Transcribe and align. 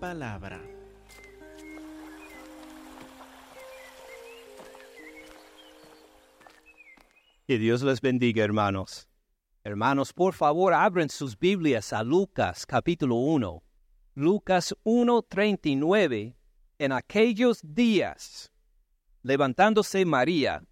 palabra. 0.00 0.58
Que 7.46 7.58
Dios 7.58 7.82
les 7.82 8.00
bendiga, 8.00 8.42
hermanos. 8.42 9.06
Hermanos, 9.62 10.12
por 10.14 10.32
favor, 10.32 10.72
abren 10.72 11.10
sus 11.10 11.38
Biblias 11.38 11.92
a 11.92 12.02
Lucas 12.02 12.64
capítulo 12.64 13.16
1. 13.16 13.62
Lucas 14.14 14.74
1:39. 14.84 16.34
En 16.78 16.92
aquellos 16.92 17.60
días, 17.62 18.50
levantándose 19.22 20.06
María, 20.06 20.62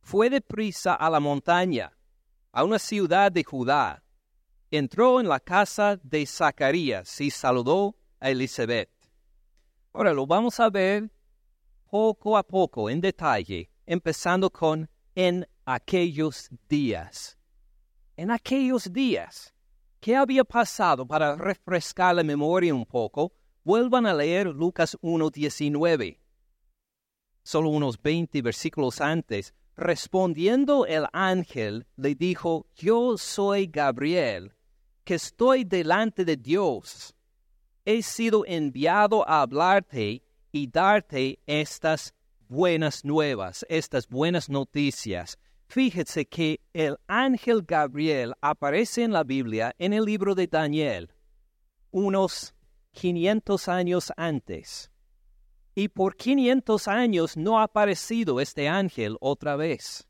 fue 0.00 0.28
deprisa 0.28 0.94
a 0.94 1.08
la 1.08 1.20
montaña, 1.20 1.92
a 2.50 2.64
una 2.64 2.80
ciudad 2.80 3.30
de 3.30 3.44
Judá. 3.44 4.02
Entró 4.72 5.20
en 5.20 5.28
la 5.28 5.38
casa 5.38 6.00
de 6.02 6.26
Zacarías 6.26 7.20
y 7.20 7.30
saludó 7.30 7.94
a 8.22 8.30
Elizabeth. 8.30 8.88
Ahora 9.92 10.14
lo 10.14 10.26
vamos 10.26 10.58
a 10.60 10.70
ver 10.70 11.10
poco 11.90 12.38
a 12.38 12.42
poco, 12.42 12.88
en 12.88 13.00
detalle, 13.00 13.68
empezando 13.84 14.48
con 14.48 14.88
en 15.14 15.46
aquellos 15.66 16.48
días. 16.68 17.36
En 18.16 18.30
aquellos 18.30 18.90
días. 18.90 19.52
¿Qué 20.00 20.16
había 20.16 20.44
pasado 20.44 21.06
para 21.06 21.36
refrescar 21.36 22.14
la 22.14 22.22
memoria 22.22 22.74
un 22.74 22.86
poco? 22.86 23.32
Vuelvan 23.64 24.06
a 24.06 24.14
leer 24.14 24.46
Lucas 24.46 24.96
1.19. 25.02 26.18
Solo 27.42 27.68
unos 27.70 28.00
20 28.00 28.40
versículos 28.40 29.00
antes, 29.00 29.54
respondiendo 29.76 30.86
el 30.86 31.06
ángel, 31.12 31.86
le 31.96 32.14
dijo, 32.14 32.66
Yo 32.74 33.18
soy 33.18 33.66
Gabriel, 33.66 34.54
que 35.04 35.14
estoy 35.14 35.64
delante 35.64 36.24
de 36.24 36.36
Dios. 36.36 37.14
He 37.84 38.02
sido 38.02 38.44
enviado 38.46 39.28
a 39.28 39.42
hablarte 39.42 40.22
y 40.52 40.68
darte 40.68 41.40
estas 41.46 42.14
buenas 42.48 43.04
nuevas, 43.04 43.66
estas 43.68 44.08
buenas 44.08 44.48
noticias. 44.48 45.36
Fíjese 45.66 46.26
que 46.26 46.60
el 46.72 46.98
ángel 47.08 47.62
Gabriel 47.62 48.34
aparece 48.40 49.02
en 49.02 49.12
la 49.12 49.24
Biblia 49.24 49.74
en 49.78 49.94
el 49.94 50.04
libro 50.04 50.36
de 50.36 50.46
Daniel, 50.46 51.10
unos 51.90 52.54
500 52.92 53.68
años 53.68 54.12
antes. 54.16 54.92
Y 55.74 55.88
por 55.88 56.14
500 56.14 56.86
años 56.86 57.36
no 57.36 57.58
ha 57.58 57.64
aparecido 57.64 58.38
este 58.38 58.68
ángel 58.68 59.16
otra 59.20 59.56
vez. 59.56 60.06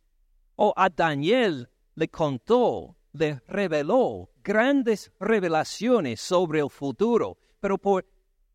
O 0.56 0.74
a 0.76 0.90
Daniel 0.90 1.70
le 1.94 2.08
contó, 2.08 2.96
le 3.12 3.40
reveló 3.46 4.30
grandes 4.42 5.12
revelaciones 5.20 6.20
sobre 6.20 6.60
el 6.60 6.68
futuro, 6.68 7.38
pero 7.62 7.78
por 7.78 8.04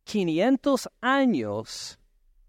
500 0.03 0.89
años 0.99 1.97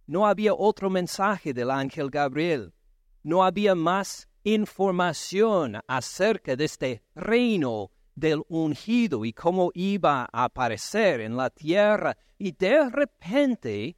no 0.08 0.26
había 0.26 0.54
otro 0.54 0.90
mensaje 0.90 1.54
del 1.54 1.70
ángel 1.70 2.10
Gabriel. 2.10 2.74
No 3.22 3.44
había 3.44 3.76
más 3.76 4.28
información 4.42 5.80
acerca 5.86 6.56
de 6.56 6.64
este 6.64 7.02
reino 7.14 7.92
del 8.16 8.42
ungido 8.48 9.24
y 9.24 9.32
cómo 9.32 9.70
iba 9.72 10.28
a 10.32 10.44
aparecer 10.44 11.20
en 11.20 11.36
la 11.36 11.48
tierra. 11.48 12.16
Y 12.38 12.50
de 12.50 12.90
repente, 12.90 13.96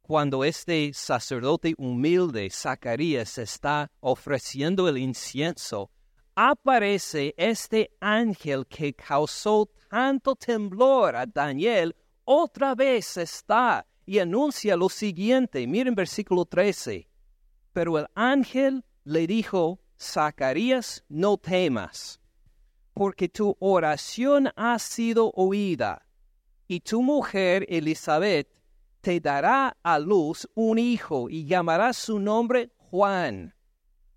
cuando 0.00 0.44
este 0.44 0.94
sacerdote 0.94 1.74
humilde, 1.76 2.48
Zacarías, 2.48 3.36
está 3.36 3.90
ofreciendo 4.00 4.88
el 4.88 4.96
incienso, 4.96 5.90
aparece 6.34 7.34
este 7.36 7.96
ángel 8.00 8.66
que 8.66 8.94
causó 8.94 9.70
tanto 9.88 10.34
temblor 10.36 11.16
a 11.16 11.26
Daniel, 11.26 11.94
otra 12.24 12.74
vez 12.74 13.16
está 13.16 13.86
y 14.06 14.18
anuncia 14.18 14.76
lo 14.76 14.88
siguiente. 14.88 15.66
Miren 15.66 15.94
versículo 15.94 16.44
13. 16.44 17.08
Pero 17.72 17.98
el 17.98 18.06
ángel 18.14 18.84
le 19.04 19.26
dijo, 19.26 19.80
Zacarías, 19.98 21.04
no 21.08 21.36
temas, 21.36 22.20
porque 22.92 23.28
tu 23.28 23.56
oración 23.60 24.50
ha 24.56 24.78
sido 24.78 25.30
oída, 25.34 26.06
y 26.66 26.80
tu 26.80 27.02
mujer 27.02 27.64
Elizabeth 27.68 28.48
te 29.00 29.20
dará 29.20 29.76
a 29.82 29.98
luz 29.98 30.48
un 30.54 30.78
hijo 30.78 31.28
y 31.28 31.44
llamarás 31.44 31.96
su 31.96 32.18
nombre 32.18 32.70
Juan, 32.76 33.54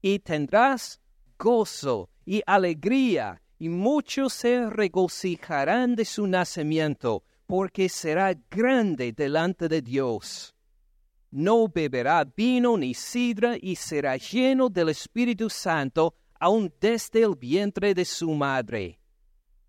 y 0.01 0.19
tendrás 0.19 1.01
gozo 1.38 2.09
y 2.25 2.41
alegría, 2.46 3.41
y 3.57 3.69
muchos 3.69 4.34
se 4.34 4.69
regocijarán 4.69 5.96
de 5.96 6.06
su 6.06 6.28
nacimiento, 6.28 7.23
porque 7.46 7.90
será 7.90 8.34
grande 8.50 9.13
delante 9.13 9.68
de 9.68 9.81
Dios 9.81 10.56
no 11.35 11.68
beberá 11.68 12.24
vino 12.24 12.78
ni 12.78 12.94
sidra 12.94 13.57
y 13.62 13.75
será 13.75 14.16
lleno 14.16 14.69
del 14.69 14.88
Espíritu 14.88 15.50
Santo 15.50 16.16
aun 16.40 16.74
desde 16.79 17.24
el 17.24 17.35
vientre 17.35 17.94
de 17.94 18.06
su 18.06 18.31
madre. 18.31 18.97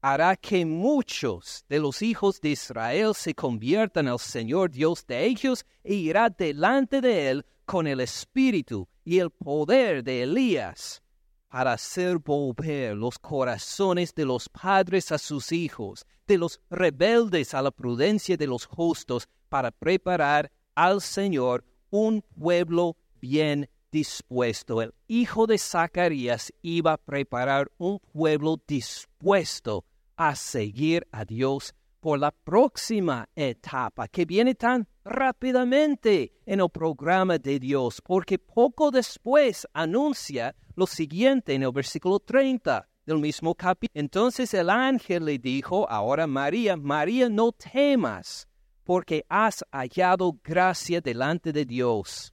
Hará 0.01 0.37
que 0.37 0.65
muchos 0.65 1.65
de 1.69 1.81
los 1.81 2.03
hijos 2.03 2.41
de 2.41 2.51
Israel 2.51 3.17
se 3.17 3.35
conviertan 3.35 4.07
al 4.07 4.21
Señor 4.21 4.71
Dios 4.71 5.05
de 5.09 5.25
ellos 5.25 5.67
e 5.83 5.95
irá 5.95 6.31
delante 6.31 7.01
de 7.01 7.31
él 7.31 7.45
con 7.65 7.89
el 7.89 7.99
Espíritu 7.99 8.87
y 9.05 9.19
el 9.19 9.31
poder 9.31 10.05
de 10.05 10.23
Elías 10.23 11.03
para 11.49 11.73
hacer 11.73 12.19
volver 12.19 12.97
los 12.97 13.19
corazones 13.19 14.15
de 14.15 14.25
los 14.25 14.49
padres 14.49 15.13
a 15.13 15.19
sus 15.19 15.53
hijos, 15.53 16.07
de 16.27 16.39
los 16.39 16.61
rebeldes 16.71 17.55
a 17.55 17.63
la 17.63 17.71
prudencia 17.71 18.37
de 18.37 18.47
los 18.47 18.67
justos, 18.67 19.29
para 19.49 19.71
preparar 19.71 20.51
al 20.75 21.01
Señor 21.01 21.65
un 21.91 22.23
pueblo 22.39 22.97
bien 23.21 23.69
dispuesto. 23.91 24.83
El 24.83 24.95
hijo 25.09 25.47
de 25.47 25.59
Zacarías 25.59 26.53
iba 26.63 26.93
a 26.93 26.99
preparar 26.99 27.71
un 27.79 27.99
pueblo 27.99 28.61
dispuesto 28.67 29.85
a 30.17 30.35
seguir 30.35 31.07
a 31.13 31.25
Dios 31.25 31.75
por 32.07 32.21
la 32.21 32.31
próxima 32.31 33.29
etapa 33.35 34.07
que 34.07 34.25
viene 34.25 34.55
tan 34.55 34.87
rápidamente 35.05 36.35
en 36.47 36.61
el 36.61 36.71
programa 36.71 37.37
de 37.37 37.59
Dios, 37.59 38.01
porque 38.01 38.39
poco 38.39 38.93
después 38.93 39.67
anuncia 39.73 40.55
lo 40.77 40.87
siguiente 40.87 41.55
en 41.55 41.65
el 41.65 41.73
versículo 41.73 42.21
30 42.21 42.89
del 43.05 43.19
mismo 43.19 43.57
capítulo. 43.57 44.01
Entonces 44.01 44.55
el 44.55 44.71
ángel 44.71 45.25
le 45.25 45.39
dijo, 45.39 45.91
ahora 45.91 46.29
María, 46.29 46.77
María, 46.77 47.29
no 47.29 47.51
temas 47.51 48.47
porque 48.85 49.27
has 49.29 49.65
hallado 49.73 50.39
gracia 50.45 51.01
delante 51.01 51.53
de 51.53 51.65
Dios. 51.65 52.33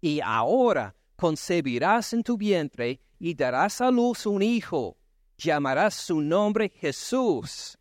Y 0.00 0.18
ahora 0.20 0.96
concebirás 1.14 2.12
en 2.14 2.24
tu 2.24 2.36
vientre 2.36 3.00
y 3.20 3.34
darás 3.34 3.80
a 3.80 3.92
luz 3.92 4.26
un 4.26 4.42
hijo, 4.42 4.96
llamarás 5.38 5.94
su 5.94 6.20
nombre 6.20 6.68
Jesús. 6.68 7.78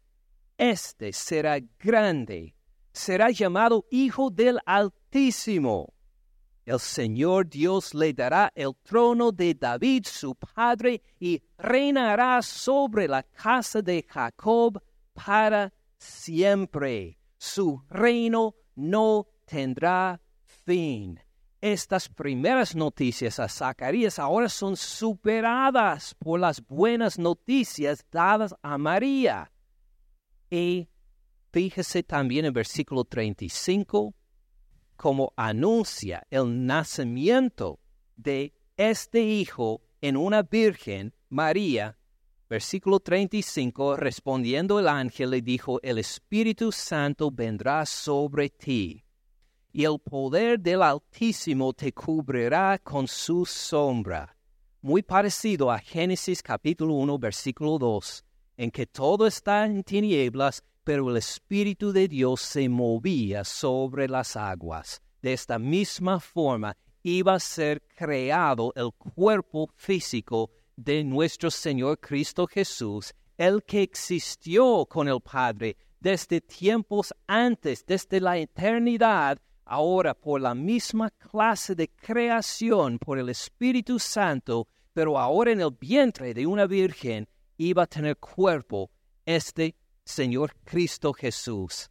Este 0.62 1.12
será 1.12 1.60
grande, 1.80 2.54
será 2.94 3.32
llamado 3.32 3.88
Hijo 3.90 4.30
del 4.30 4.60
Altísimo. 4.64 5.92
El 6.68 6.80
Señor 6.80 7.50
Dios 7.50 7.96
le 7.96 8.14
dará 8.14 8.52
el 8.54 8.76
trono 8.84 9.32
de 9.32 9.56
David 9.56 10.06
su 10.06 10.36
padre 10.36 11.02
y 11.20 11.42
reinará 11.58 12.44
sobre 12.44 13.08
la 13.08 13.24
casa 13.24 13.82
de 13.82 14.06
Jacob 14.08 14.80
para 15.14 15.74
siempre 15.98 17.18
su 17.40 17.82
reino 17.90 18.54
no 18.76 19.26
tendrá 19.46 20.22
fin. 20.44 21.20
Estas 21.59 22.08
primeras 22.08 22.76
noticias 22.76 23.40
a 23.40 23.50
Zacarías 23.50 24.20
ahora 24.20 24.47
son 24.47 24.78
superadas 24.78 26.14
por 26.14 26.40
las 26.40 26.64
buenas 26.64 27.18
noticias 27.18 28.06
dadas 28.12 28.53
a 28.62 28.78
María. 28.78 29.51
Y 30.52 30.88
fíjese 31.52 32.03
también 32.03 32.46
en 32.46 32.53
versículo 32.53 33.03
35 33.03 34.14
como 34.96 35.34
anuncia 35.36 36.28
el 36.30 36.68
nacimiento 36.68 37.80
de 38.16 38.53
este 38.78 39.22
hijo 39.22 39.82
en 40.02 40.16
una 40.16 40.44
virgen, 40.44 41.16
María, 41.30 41.98
Versículo 42.52 43.00
35, 43.00 43.96
respondiendo 43.96 44.78
el 44.78 44.90
ángel 44.90 45.30
le 45.30 45.42
dijo, 45.42 45.80
el 45.82 46.00
Espíritu 46.00 46.70
Santo 46.74 47.32
vendrá 47.32 47.86
sobre 47.86 48.50
ti, 48.50 49.06
y 49.72 49.86
el 49.86 49.97
poder 50.00 50.59
del 50.59 50.82
Altísimo 50.82 51.72
te 51.72 51.94
cubrirá 51.94 52.78
con 52.78 53.08
su 53.08 53.46
sombra. 53.46 54.36
Muy 54.82 55.02
parecido 55.02 55.72
a 55.72 55.80
Génesis 55.80 56.44
capítulo 56.44 56.96
1, 56.96 57.18
versículo 57.20 57.78
2, 57.78 58.26
en 58.58 58.72
que 58.72 58.86
todo 58.86 59.28
está 59.28 59.66
en 59.66 59.84
tinieblas, 59.84 60.64
pero 60.84 61.09
el 61.09 61.18
Espíritu 61.18 61.92
de 61.92 62.08
Dios 62.08 62.42
se 62.42 62.68
movía 62.70 63.44
sobre 63.44 64.08
las 64.08 64.36
aguas. 64.36 65.02
De 65.22 65.34
esta 65.34 65.59
misma 65.59 66.20
forma 66.20 66.76
iba 67.03 67.36
a 67.36 67.40
ser 67.40 67.82
creado 67.96 68.74
el 68.76 68.92
cuerpo 68.92 69.70
físico 69.76 70.52
de 70.76 71.03
nuestro 71.03 71.52
Señor 71.52 72.00
Cristo 72.00 72.48
Jesús, 72.48 73.14
el 73.38 73.64
que 73.64 73.82
existió 73.82 74.86
con 74.86 75.08
el 75.08 75.22
Padre 75.22 75.78
desde 76.00 76.42
tiempos 76.42 77.14
antes, 77.28 77.86
desde 77.86 78.20
la 78.20 78.38
eternidad, 78.38 79.40
ahora 79.66 80.14
por 80.14 80.42
la 80.42 80.56
misma 80.56 81.12
clase 81.12 81.76
de 81.76 81.90
creación, 81.90 82.97
por 82.97 83.20
el 83.20 83.30
Espíritu 83.30 84.00
Santo, 84.00 84.68
pero 84.94 85.18
ahora 85.18 85.52
en 85.52 85.62
el 85.62 85.72
vientre 85.72 86.34
de 86.34 86.46
una 86.46 86.66
virgen, 86.66 87.28
iba 87.61 87.84
a 87.84 87.87
tener 87.87 88.17
cuerpo 88.17 88.90
este 89.25 89.75
Señor 90.03 90.55
Cristo 90.63 91.13
Jesús. 91.13 91.90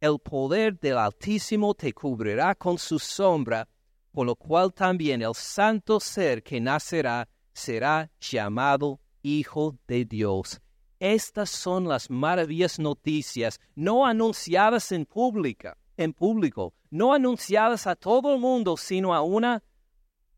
El 0.00 0.18
poder 0.18 0.78
del 0.78 0.96
Altísimo 0.96 1.74
te 1.74 1.92
cubrirá 1.92 2.54
con 2.54 2.78
su 2.78 2.98
sombra, 2.98 3.68
por 4.12 4.26
lo 4.26 4.34
cual 4.34 4.72
también 4.72 5.20
el 5.20 5.34
santo 5.34 6.00
ser 6.00 6.42
que 6.42 6.60
nacerá 6.60 7.28
será 7.52 8.10
llamado 8.18 9.00
Hijo 9.22 9.76
de 9.86 10.04
Dios. 10.04 10.60
Estas 11.00 11.50
son 11.50 11.86
las 11.86 12.08
maravillosas 12.08 12.78
noticias 12.78 13.60
no 13.74 14.06
anunciadas 14.06 14.90
en 14.92 15.04
pública, 15.04 15.76
en 15.96 16.14
público, 16.14 16.72
no 16.90 17.12
anunciadas 17.12 17.86
a 17.86 17.94
todo 17.94 18.34
el 18.34 18.40
mundo, 18.40 18.76
sino 18.76 19.14
a 19.14 19.20
una 19.20 19.62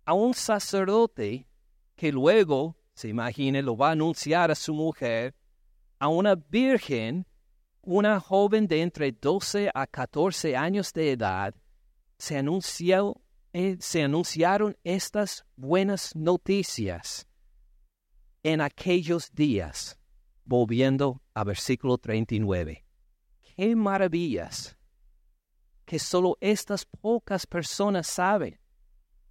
a 0.05 0.12
un 0.12 0.35
sacerdote 0.35 1.47
que 1.94 2.11
luego, 2.11 2.76
se 3.00 3.08
imagine, 3.08 3.62
lo 3.62 3.79
va 3.79 3.88
a 3.88 3.93
anunciar 3.93 4.50
a 4.50 4.55
su 4.55 4.75
mujer, 4.75 5.35
a 5.99 6.08
una 6.08 6.35
virgen, 6.35 7.26
una 7.81 8.20
joven 8.20 8.67
de 8.67 8.82
entre 8.82 9.11
12 9.11 9.70
a 9.75 9.87
14 9.87 10.55
años 10.55 10.93
de 10.93 11.12
edad, 11.12 11.55
se, 12.19 12.37
anunció, 12.37 13.19
eh, 13.55 13.79
se 13.81 14.02
anunciaron 14.02 14.76
estas 14.85 15.47
buenas 15.56 16.14
noticias 16.14 17.26
en 18.43 18.61
aquellos 18.61 19.32
días 19.32 19.99
volviendo 20.44 21.23
a 21.32 21.43
versículo 21.43 21.97
39. 21.97 22.85
Qué 23.56 23.76
maravillas 23.76 24.76
que 25.87 25.99
solo 25.99 26.37
estas 26.43 26.85
pocas 26.85 27.47
personas 27.47 28.08
saben. 28.08 28.60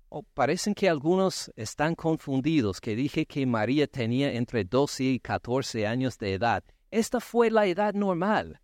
O 0.09 0.23
parecen 0.23 0.73
que 0.73 0.89
algunos 0.89 1.51
están 1.55 1.95
confundidos, 1.95 2.81
que 2.81 2.95
dije 2.95 3.25
que 3.25 3.45
María 3.45 3.87
tenía 3.87 4.33
entre 4.33 4.63
12 4.63 5.03
y 5.03 5.19
14 5.19 5.85
años 5.85 6.17
de 6.17 6.33
edad. 6.33 6.63
Esta 6.89 7.19
fue 7.19 7.51
la 7.51 7.67
edad 7.67 7.93
normal, 7.93 8.59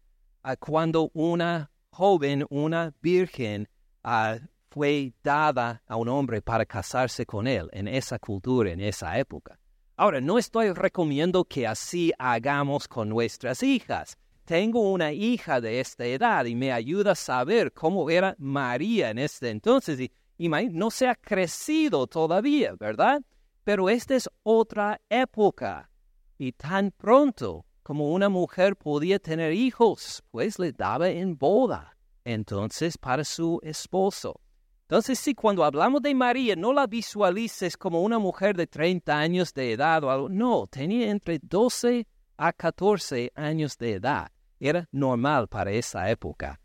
cuando 0.60 1.12
una 1.14 1.70
joven, 1.92 2.46
una 2.50 2.94
virgen, 3.02 3.70
ah, 4.04 4.38
fue 4.70 5.14
dada 5.24 5.82
a 5.88 5.96
un 5.96 6.10
hombre 6.10 6.42
para 6.42 6.66
casarse 6.66 7.26
con 7.26 7.48
él 7.48 7.70
en 7.72 7.88
esa 7.88 8.20
cultura, 8.20 8.72
en 8.72 8.82
esa 8.82 9.18
época. 9.18 9.58
Ahora, 9.96 10.20
no 10.20 10.38
estoy 10.38 10.74
recomendando 10.74 11.46
que 11.46 11.66
así 11.66 12.12
hagamos 12.20 12.88
con 12.88 13.08
nuestras 13.08 13.64
hijas. 13.64 14.18
Tengo 14.44 14.92
una 14.92 15.14
hija 15.14 15.62
de 15.62 15.80
esta 15.80 16.06
edad 16.06 16.44
y 16.46 16.56
me 16.56 16.74
ayuda 16.74 17.14
a 17.14 17.16
saber 17.16 17.72
cómo 17.72 18.10
era 18.10 18.36
María 18.38 19.12
en 19.12 19.20
este 19.20 19.50
entonces 19.50 20.00
y, 20.00 20.12
no 20.38 20.92
se 20.92 21.08
ha 21.08 21.16
crecido 21.16 22.08
todavía, 22.08 22.76
¿verdad? 22.80 23.22
Pero 23.64 23.90
esta 23.90 24.16
es 24.16 24.30
otra 24.44 25.02
época 25.10 25.90
y 26.38 26.52
tan 26.52 26.92
pronto 26.92 27.66
como 27.84 28.12
una 28.12 28.30
mujer 28.30 28.76
podía 28.76 29.20
tener 29.20 29.54
hijos, 29.54 30.24
pues 30.32 30.60
le 30.60 30.72
daba 30.72 31.10
en 31.10 31.38
boda, 31.38 31.96
entonces 32.24 32.98
para 32.98 33.24
su 33.24 33.60
esposo. 33.64 34.40
Entonces, 34.82 35.18
sí, 35.18 35.34
cuando 35.34 35.64
hablamos 35.64 36.02
de 36.04 36.14
María, 36.14 36.56
no 36.56 36.72
la 36.72 36.86
visualices 36.86 37.76
como 37.76 38.04
una 38.04 38.20
mujer 38.20 38.56
de 38.56 38.68
30 38.68 39.18
años 39.18 39.52
de 39.52 39.72
edad 39.72 40.04
o 40.04 40.12
algo. 40.12 40.30
No, 40.30 40.68
tenía 40.68 41.10
entre 41.10 41.40
12 41.42 42.06
a 42.38 42.54
14 42.54 43.32
años 43.34 43.80
de 43.80 43.94
edad. 43.94 44.32
Era 44.60 44.88
normal 44.92 45.48
para 45.48 45.72
esa 45.72 46.10
época. 46.12 46.60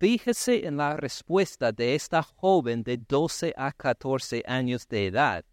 Fíjese 0.00 0.66
en 0.66 0.76
la 0.76 0.96
respuesta 0.96 1.70
de 1.70 1.94
esta 1.94 2.22
joven 2.22 2.82
de 2.82 2.96
12 2.96 3.54
a 3.56 3.70
14 3.70 4.42
años 4.46 4.88
de 4.88 5.06
edad. 5.06 5.44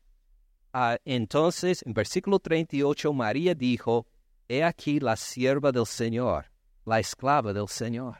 Ah, 0.73 0.97
entonces, 1.05 1.83
en 1.85 1.93
versículo 1.93 2.39
38, 2.39 3.13
María 3.13 3.53
dijo, 3.53 4.07
He 4.47 4.63
aquí 4.63 4.99
la 4.99 5.15
sierva 5.15 5.71
del 5.71 5.85
Señor, 5.85 6.45
la 6.85 6.99
esclava 6.99 7.53
del 7.53 7.67
Señor 7.67 8.17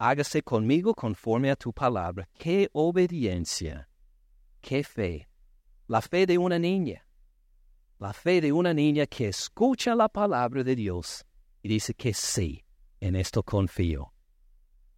hágase 0.00 0.42
conmigo 0.42 0.94
conforme 0.94 1.50
a 1.50 1.56
tu 1.56 1.72
palabra. 1.72 2.26
Qué 2.38 2.70
obediencia, 2.72 3.88
qué 4.62 4.82
fe. 4.82 5.28
La 5.86 6.00
fe 6.00 6.24
de 6.26 6.38
una 6.38 6.58
niña. 6.58 7.06
La 7.98 8.14
fe 8.14 8.40
de 8.40 8.50
una 8.50 8.72
niña 8.72 9.06
que 9.06 9.28
escucha 9.28 9.94
la 9.94 10.08
palabra 10.08 10.64
de 10.64 10.74
Dios 10.74 11.26
y 11.62 11.68
dice 11.68 11.92
que 11.92 12.14
sí, 12.14 12.64
en 12.98 13.14
esto 13.14 13.42
confío. 13.42 14.14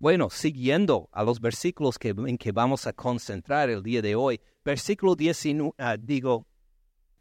Bueno, 0.02 0.30
siguiendo 0.30 1.08
a 1.12 1.22
los 1.22 1.40
versículos 1.40 1.96
que, 1.96 2.08
en 2.08 2.36
que 2.36 2.50
vamos 2.50 2.88
a 2.88 2.92
concentrar 2.92 3.70
el 3.70 3.84
día 3.84 4.02
de 4.02 4.16
hoy, 4.16 4.40
versículo 4.64 5.14
19, 5.14 5.74
ah, 5.78 5.96
digo 5.96 6.44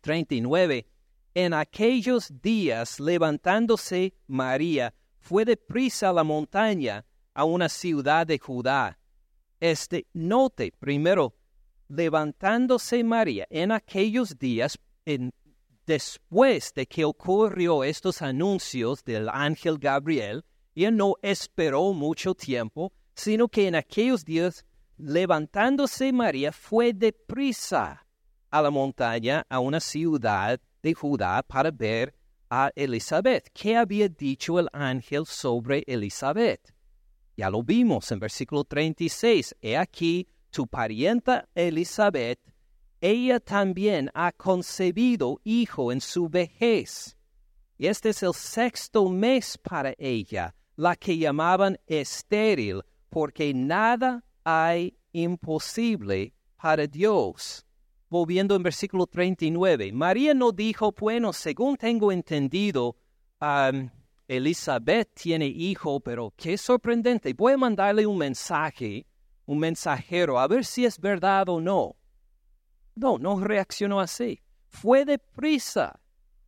39, 0.02 0.88
en 1.36 1.54
aquellos 1.54 2.42
días 2.42 3.00
levantándose 3.00 4.16
María, 4.26 4.96
fue 5.20 5.46
deprisa 5.46 6.10
a 6.10 6.14
la 6.14 6.24
montaña 6.24 7.06
a 7.36 7.44
una 7.44 7.70
ciudad 7.70 8.26
de 8.26 8.40
Judá. 8.40 8.98
Este, 9.60 10.08
note 10.14 10.74
primero, 10.80 11.36
levantándose 11.88 13.04
María 13.04 13.46
en 13.52 13.74
aquellos 13.74 14.40
días, 14.40 14.80
después 15.86 16.74
de 16.74 16.88
que 16.88 17.06
ocurrió 17.06 17.84
estos 17.84 18.24
anuncios 18.24 19.04
del 19.04 19.30
ángel 19.30 19.78
Gabriel, 19.78 20.44
ella 20.76 20.92
no 20.92 21.16
esperó 21.22 21.94
mucho 21.94 22.34
tiempo, 22.34 22.92
sino 23.14 23.48
que 23.48 23.68
en 23.68 23.76
aquellos 23.76 24.24
días, 24.24 24.66
levantándose 24.98 26.14
María, 26.14 26.52
fue 26.52 26.94
deprisa 26.94 28.06
a 28.50 28.62
la 28.62 28.70
montaña, 28.70 29.46
a 29.50 29.60
una 29.60 29.80
ciudad 29.80 30.60
de 30.82 30.94
Judá, 30.94 31.44
para 31.44 31.72
ver 31.72 32.14
a 32.50 32.72
Elizabeth. 32.76 33.50
¿Qué 33.54 33.78
había 33.78 34.10
dicho 34.10 34.60
el 34.60 34.68
ángel 34.74 35.26
sobre 35.26 35.84
Elizabeth? 35.88 36.74
Ya 37.38 37.50
lo 37.50 37.64
vimos 37.64 38.12
en 38.12 38.20
versículo 38.20 38.64
36. 38.64 39.56
He 39.62 39.78
aquí, 39.78 40.28
tu 40.50 40.68
parienta 40.68 41.48
Elizabeth, 41.56 42.40
ella 43.00 43.40
también 43.40 44.12
ha 44.14 44.32
concebido 44.32 45.40
hijo 45.44 45.92
en 45.92 46.02
su 46.02 46.30
vejez. 46.30 47.18
Y 47.78 47.88
este 47.88 48.10
es 48.10 48.22
el 48.22 48.34
sexto 48.34 49.10
mes 49.10 49.58
para 49.58 49.96
ella, 49.98 50.54
la 50.82 50.96
que 50.96 51.16
llamaban 51.16 51.78
estéril, 51.86 52.82
porque 53.08 53.54
nada 53.54 54.24
hay 54.44 54.98
imposible 55.12 56.34
para 56.60 56.88
Dios. 56.88 57.64
Volviendo 58.10 58.56
en 58.56 58.64
versículo 58.64 59.06
39, 59.06 59.92
María 59.94 60.34
no 60.34 60.52
dijo, 60.52 60.92
bueno, 60.92 61.34
según 61.34 61.78
tengo 61.78 62.12
entendido, 62.12 62.96
Elizabeth 64.28 65.14
tiene 65.14 65.46
hijo, 65.46 66.00
pero 66.00 66.34
qué 66.36 66.58
sorprendente. 66.58 67.32
Voy 67.34 67.54
a 67.54 67.58
mandarle 67.58 68.08
un 68.08 68.18
mensaje, 68.18 69.06
un 69.46 69.60
mensajero, 69.60 70.40
a 70.40 70.48
ver 70.48 70.66
si 70.66 70.86
es 70.86 71.00
verdad 71.00 71.48
o 71.50 71.62
no. 71.62 71.96
No, 72.96 73.20
no 73.20 73.40
reaccionó 73.40 74.00
así. 74.00 74.42
Fue 74.68 75.06
deprisa. 75.06 76.00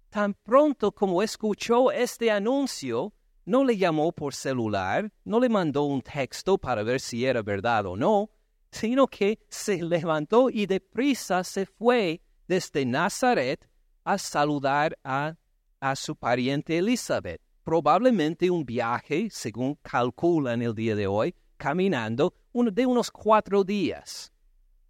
Tan 0.10 0.34
pronto 0.34 0.92
como 0.92 1.22
escuchó 1.22 1.92
este 1.92 2.32
anuncio, 2.32 3.14
no 3.46 3.64
le 3.64 3.78
llamó 3.78 4.12
por 4.12 4.34
celular, 4.34 5.12
no 5.24 5.40
le 5.40 5.50
mandó 5.50 5.84
un 5.84 6.02
texto 6.02 6.58
para 6.58 6.84
ver 6.84 7.00
si 7.00 7.26
era 7.26 7.42
verdad 7.42 7.86
o 7.86 7.96
no, 7.96 8.30
sino 8.72 9.08
que 9.08 9.40
se 9.50 9.82
levantó 9.82 10.50
y 10.50 10.66
deprisa 10.66 11.44
se 11.44 11.66
fue 11.66 12.22
desde 12.48 12.86
Nazaret 12.86 13.70
a 14.04 14.18
saludar 14.18 14.98
a, 15.04 15.36
a 15.80 15.96
su 15.96 16.16
pariente 16.16 16.78
Elizabeth 16.78 17.42
probablemente 17.64 18.52
un 18.52 18.66
viaje, 18.66 19.30
según 19.32 19.76
calculan 19.76 20.62
el 20.62 20.76
día 20.76 20.96
de 20.96 21.08
hoy, 21.08 21.34
caminando 21.58 22.34
de 22.54 22.86
unos 22.86 23.10
cuatro 23.10 23.64
días. 23.64 24.32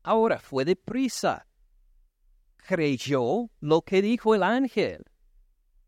Ahora 0.01 0.39
fue 0.39 0.65
deprisa. 0.65 1.47
Creyó 2.57 3.49
lo 3.59 3.81
que 3.81 4.01
dijo 4.01 4.35
el 4.35 4.43
ángel. 4.43 5.03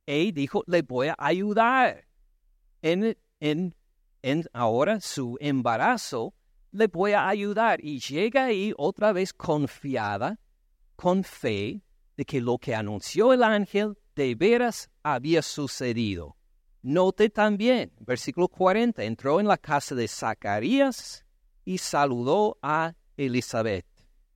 Y 0.06 0.32
dijo, 0.32 0.64
le 0.68 0.84
voy 0.84 1.08
a 1.08 1.16
ayudar. 1.18 2.05
En, 2.82 3.18
en, 3.40 3.76
en 4.22 4.46
ahora 4.54 5.00
su 5.02 5.38
embarazo, 5.40 6.34
le 6.72 6.88
voy 6.88 7.14
ayudar. 7.14 7.84
Y 7.84 8.00
llega 8.00 8.46
ahí 8.46 8.74
otra 8.78 9.12
vez 9.14 9.34
confiada, 9.34 10.40
con 10.96 11.24
fe, 11.24 11.82
de 12.18 12.26
que 12.26 12.42
lo 12.42 12.58
que 12.58 12.76
anunció 12.76 13.34
el 13.34 13.44
ángel 13.44 13.98
de 14.16 14.36
veras 14.36 14.90
había 15.04 15.42
sucedido. 15.42 16.38
Note 16.82 17.30
también, 17.30 17.92
versículo 18.00 18.48
40, 18.48 19.04
entró 19.04 19.40
en 19.40 19.48
la 19.48 19.58
casa 19.58 19.96
de 19.96 20.08
Zacarías 20.08 21.26
y 21.66 21.80
saludó 21.80 22.58
a 22.62 22.94
Elizabeth. 23.18 23.88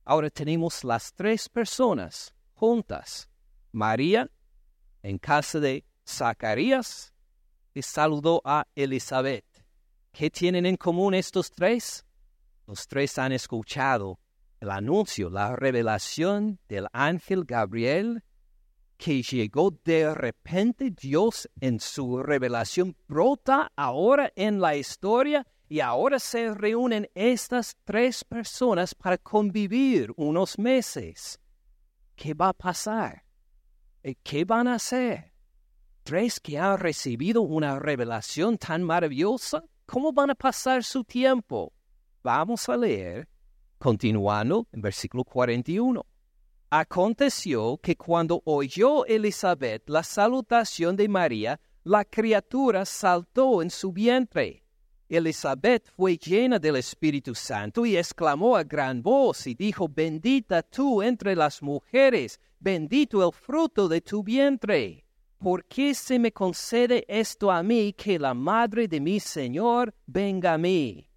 Ahora 0.04 0.30
tenemos 0.30 0.82
las 0.82 1.14
tres 1.14 1.48
personas 1.48 2.34
juntas. 2.54 3.28
María 3.72 4.28
en 5.02 5.18
casa 5.18 5.60
de 5.60 5.84
Zacarías 6.04 7.14
y 7.74 7.82
saludó 7.82 8.40
a 8.44 8.66
Elizabeth. 8.74 9.44
¿Qué 10.12 10.30
tienen 10.30 10.66
en 10.66 10.76
común 10.76 11.14
estos 11.14 11.50
tres? 11.50 12.04
Los 12.66 12.86
tres 12.86 13.18
han 13.18 13.32
escuchado 13.32 14.18
el 14.60 14.70
anuncio, 14.70 15.30
la 15.30 15.56
revelación 15.56 16.58
del 16.68 16.86
ángel 16.92 17.44
Gabriel 17.44 18.22
que 19.00 19.22
llegó 19.22 19.70
de 19.82 20.14
repente 20.14 20.90
Dios 20.90 21.48
en 21.58 21.80
su 21.80 22.22
revelación 22.22 22.94
brota 23.08 23.72
ahora 23.74 24.30
en 24.36 24.60
la 24.60 24.76
historia 24.76 25.46
y 25.70 25.80
ahora 25.80 26.18
se 26.18 26.52
reúnen 26.52 27.08
estas 27.14 27.76
tres 27.84 28.24
personas 28.24 28.94
para 28.94 29.16
convivir 29.16 30.12
unos 30.16 30.58
meses. 30.58 31.40
¿Qué 32.14 32.34
va 32.34 32.50
a 32.50 32.52
pasar? 32.52 33.24
¿Qué 34.22 34.44
van 34.44 34.68
a 34.68 34.74
hacer? 34.74 35.29
Tres 36.02 36.40
que 36.40 36.58
han 36.58 36.78
recibido 36.78 37.42
una 37.42 37.78
revelación 37.78 38.58
tan 38.58 38.82
maravillosa, 38.82 39.62
¿cómo 39.86 40.12
van 40.12 40.30
a 40.30 40.34
pasar 40.34 40.82
su 40.82 41.04
tiempo? 41.04 41.72
Vamos 42.22 42.68
a 42.68 42.76
leer, 42.76 43.28
continuando 43.78 44.66
en 44.72 44.80
versículo 44.80 45.24
41. 45.24 46.04
Aconteció 46.70 47.78
que 47.78 47.96
cuando 47.96 48.42
oyó 48.44 49.04
Elizabeth 49.06 49.88
la 49.88 50.02
salutación 50.02 50.96
de 50.96 51.08
María, 51.08 51.60
la 51.84 52.04
criatura 52.04 52.84
saltó 52.84 53.62
en 53.62 53.70
su 53.70 53.92
vientre. 53.92 54.62
Elizabeth 55.08 55.90
fue 55.96 56.16
llena 56.16 56.60
del 56.60 56.76
Espíritu 56.76 57.34
Santo 57.34 57.84
y 57.84 57.96
exclamó 57.96 58.56
a 58.56 58.62
gran 58.62 59.02
voz 59.02 59.46
y 59.48 59.54
dijo, 59.54 59.88
Bendita 59.88 60.62
tú 60.62 61.02
entre 61.02 61.34
las 61.34 61.60
mujeres, 61.62 62.38
bendito 62.60 63.26
el 63.26 63.32
fruto 63.32 63.88
de 63.88 64.00
tu 64.00 64.22
vientre. 64.22 65.04
¿Por 65.40 65.64
qué 65.64 65.94
se 65.94 66.20
me 66.20 66.30
concede 66.32 67.04
esto 67.08 67.50
a 67.50 67.64
mí 67.64 67.92
que 67.92 68.18
la 68.18 68.34
madre 68.34 68.86
de 68.86 69.00
mi 69.00 69.18
Señor 69.18 69.92
venga 70.06 70.54
a 70.54 70.58
mí? 70.58 71.10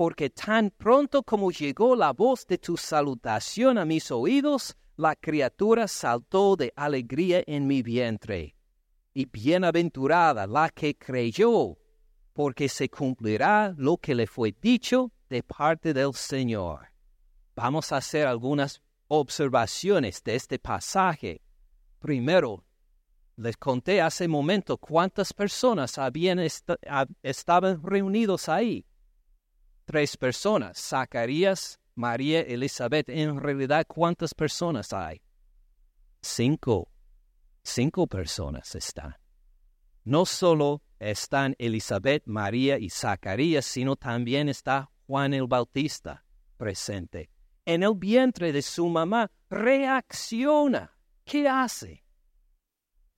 porque 0.00 0.30
tan 0.30 0.70
pronto 0.70 1.22
como 1.22 1.50
llegó 1.50 1.94
la 1.94 2.14
voz 2.14 2.46
de 2.46 2.56
tu 2.56 2.78
salutación 2.78 3.76
a 3.76 3.84
mis 3.84 4.10
oídos, 4.10 4.74
la 4.96 5.14
criatura 5.14 5.86
saltó 5.86 6.56
de 6.56 6.72
alegría 6.74 7.42
en 7.46 7.66
mi 7.66 7.82
vientre. 7.82 8.56
Y 9.12 9.26
bienaventurada 9.26 10.46
la 10.46 10.70
que 10.70 10.96
creyó, 10.96 11.76
porque 12.32 12.70
se 12.70 12.88
cumplirá 12.88 13.74
lo 13.76 13.98
que 13.98 14.14
le 14.14 14.26
fue 14.26 14.54
dicho 14.58 15.12
de 15.28 15.42
parte 15.42 15.92
del 15.92 16.14
Señor. 16.14 16.88
Vamos 17.54 17.92
a 17.92 17.98
hacer 17.98 18.26
algunas 18.26 18.80
observaciones 19.06 20.22
de 20.24 20.34
este 20.36 20.58
pasaje. 20.58 21.42
Primero, 21.98 22.64
les 23.40 23.56
conté 23.56 24.00
hace 24.00 24.28
momento 24.28 24.76
cuántas 24.78 25.32
personas 25.32 25.98
habían 25.98 26.38
estaban 27.22 27.82
reunidos 27.82 28.48
ahí 28.48 28.86
tres 29.90 30.16
personas, 30.16 30.78
Zacarías, 30.78 31.80
María, 31.96 32.42
Elizabeth. 32.42 33.08
En 33.08 33.40
realidad, 33.40 33.84
¿cuántas 33.88 34.32
personas 34.34 34.92
hay? 34.92 35.20
Cinco. 36.22 36.92
Cinco 37.64 38.06
personas 38.06 38.72
están. 38.76 39.16
No 40.04 40.26
solo 40.26 40.84
están 41.00 41.56
Elizabeth, 41.58 42.22
María 42.26 42.78
y 42.78 42.88
Zacarías, 42.88 43.64
sino 43.64 43.96
también 43.96 44.48
está 44.48 44.92
Juan 45.08 45.34
el 45.34 45.48
Bautista 45.48 46.24
presente. 46.56 47.28
En 47.64 47.82
el 47.82 47.94
vientre 47.96 48.52
de 48.52 48.62
su 48.62 48.88
mamá 48.88 49.28
reacciona. 49.48 50.96
¿Qué 51.24 51.48
hace? 51.48 52.04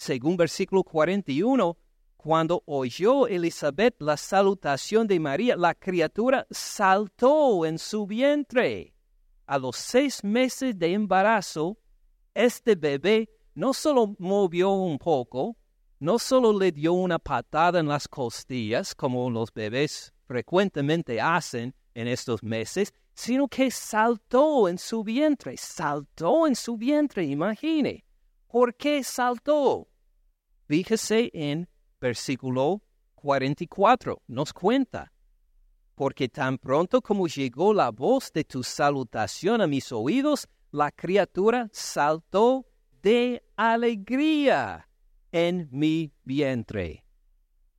Según 0.04 0.36
versículo 0.36 0.82
41, 0.82 1.78
cuando 2.16 2.64
oyó 2.66 3.28
Elizabeth 3.28 3.94
la 4.00 4.16
salutación 4.16 5.06
de 5.06 5.20
María, 5.20 5.54
la 5.54 5.76
criatura 5.76 6.44
saltó 6.50 7.64
en 7.64 7.78
su 7.78 8.04
vientre. 8.04 8.96
A 9.46 9.58
los 9.58 9.76
seis 9.76 10.24
meses 10.24 10.76
de 10.76 10.92
embarazo, 10.92 11.78
este 12.34 12.74
bebé 12.74 13.30
no 13.54 13.72
solo 13.72 14.16
movió 14.18 14.70
un 14.70 14.98
poco, 14.98 15.56
no 16.00 16.18
solo 16.18 16.58
le 16.58 16.72
dio 16.72 16.94
una 16.94 17.20
patada 17.20 17.78
en 17.78 17.86
las 17.86 18.08
costillas, 18.08 18.96
como 18.96 19.30
los 19.30 19.54
bebés 19.54 20.12
frecuentemente 20.26 21.20
hacen 21.20 21.76
en 21.94 22.08
estos 22.08 22.42
meses, 22.42 22.92
sino 23.14 23.46
que 23.46 23.70
saltó 23.70 24.68
en 24.68 24.78
su 24.78 25.04
vientre, 25.04 25.56
saltó 25.56 26.48
en 26.48 26.56
su 26.56 26.76
vientre, 26.76 27.22
imagine. 27.22 28.04
¿Por 28.48 28.74
qué 28.74 29.04
saltó? 29.04 29.91
Fíjese 30.72 31.30
en 31.34 31.68
versículo 32.00 32.80
44 33.16 34.22
nos 34.26 34.54
cuenta, 34.54 35.12
porque 35.94 36.30
tan 36.30 36.56
pronto 36.56 37.02
como 37.02 37.26
llegó 37.26 37.74
la 37.74 37.90
voz 37.90 38.32
de 38.32 38.42
tu 38.42 38.62
salutación 38.62 39.60
a 39.60 39.66
mis 39.66 39.92
oídos, 39.92 40.48
la 40.70 40.90
criatura 40.90 41.68
saltó 41.74 42.64
de 43.02 43.44
alegría 43.54 44.88
en 45.30 45.68
mi 45.70 46.10
vientre. 46.24 47.04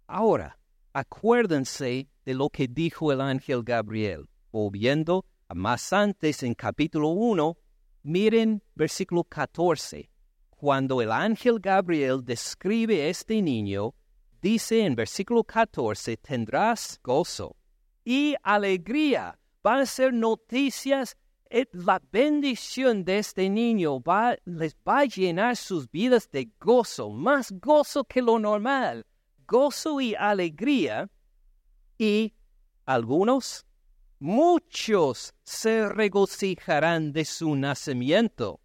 Ahora, 0.06 0.60
acuérdense 0.94 2.08
de 2.24 2.34
lo 2.36 2.52
que 2.52 2.68
dijo 2.68 3.12
el 3.12 3.22
ángel 3.22 3.64
Gabriel. 3.64 4.30
Volviendo 4.52 5.26
a 5.48 5.56
más 5.56 5.92
antes 5.94 6.44
en 6.44 6.54
capítulo 6.54 7.08
1, 7.08 7.58
miren 8.04 8.62
versículo 8.76 9.24
14. 9.24 10.13
Cuando 10.64 11.02
el 11.02 11.12
ángel 11.12 11.60
Gabriel 11.60 12.24
describe 12.24 13.10
este 13.10 13.42
niño, 13.42 13.94
dice 14.42 14.86
en 14.86 14.96
versículo 14.96 15.44
14, 15.44 16.16
tendrás 16.16 17.02
gozo 17.04 17.58
y 18.06 18.34
alegría. 18.42 19.38
Van 19.62 19.80
a 19.82 19.86
ser 19.86 20.14
noticias. 20.14 21.18
Eh, 21.50 21.66
la 21.74 22.02
bendición 22.10 23.04
de 23.04 23.18
este 23.18 23.50
niño 23.50 24.02
les 24.46 24.74
va 24.88 25.00
a 25.00 25.04
llenar 25.06 25.58
sus 25.58 25.92
vidas 25.92 26.32
de 26.32 26.50
gozo, 26.62 27.10
más 27.10 27.52
gozo 27.52 28.06
que 28.06 28.22
lo 28.22 28.40
normal. 28.40 29.06
Gozo 29.46 30.00
y 30.00 30.16
alegría. 30.16 31.12
Y 31.98 32.34
algunos, 32.86 33.66
muchos 34.18 35.34
se 35.44 35.90
regocijarán 35.90 37.12
de 37.12 37.26
su 37.26 37.54
nacimiento 37.54 38.62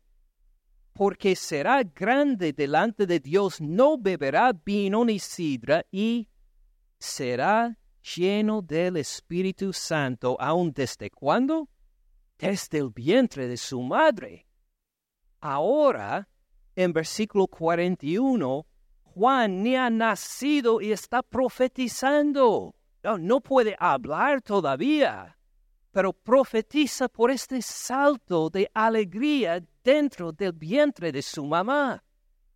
porque 0.98 1.36
será 1.36 1.84
grande 1.84 2.52
delante 2.52 3.06
de 3.06 3.20
Dios, 3.20 3.60
no 3.60 3.96
beberá 3.96 4.52
vino 4.52 5.04
ni 5.04 5.20
sidra 5.20 5.86
y 5.92 6.28
será 6.98 7.78
lleno 8.16 8.62
del 8.62 8.96
Espíritu 8.96 9.72
Santo, 9.72 10.36
aun 10.40 10.72
desde 10.72 11.08
cuándo? 11.08 11.68
Desde 12.36 12.78
el 12.78 12.90
vientre 12.90 13.46
de 13.46 13.56
su 13.56 13.80
madre. 13.80 14.48
Ahora, 15.40 16.28
en 16.74 16.92
versículo 16.92 17.46
41, 17.46 18.66
Juan 19.04 19.62
ni 19.62 19.76
ha 19.76 19.90
nacido 19.90 20.80
y 20.80 20.90
está 20.90 21.22
profetizando. 21.22 22.74
No, 23.04 23.18
no 23.18 23.40
puede 23.40 23.76
hablar 23.78 24.42
todavía, 24.42 25.38
pero 25.92 26.12
profetiza 26.12 27.08
por 27.08 27.30
este 27.30 27.62
salto 27.62 28.50
de 28.50 28.68
alegría 28.74 29.62
dentro 29.88 30.32
del 30.32 30.52
vientre 30.52 31.10
de 31.10 31.22
su 31.22 31.46
mamá. 31.46 32.04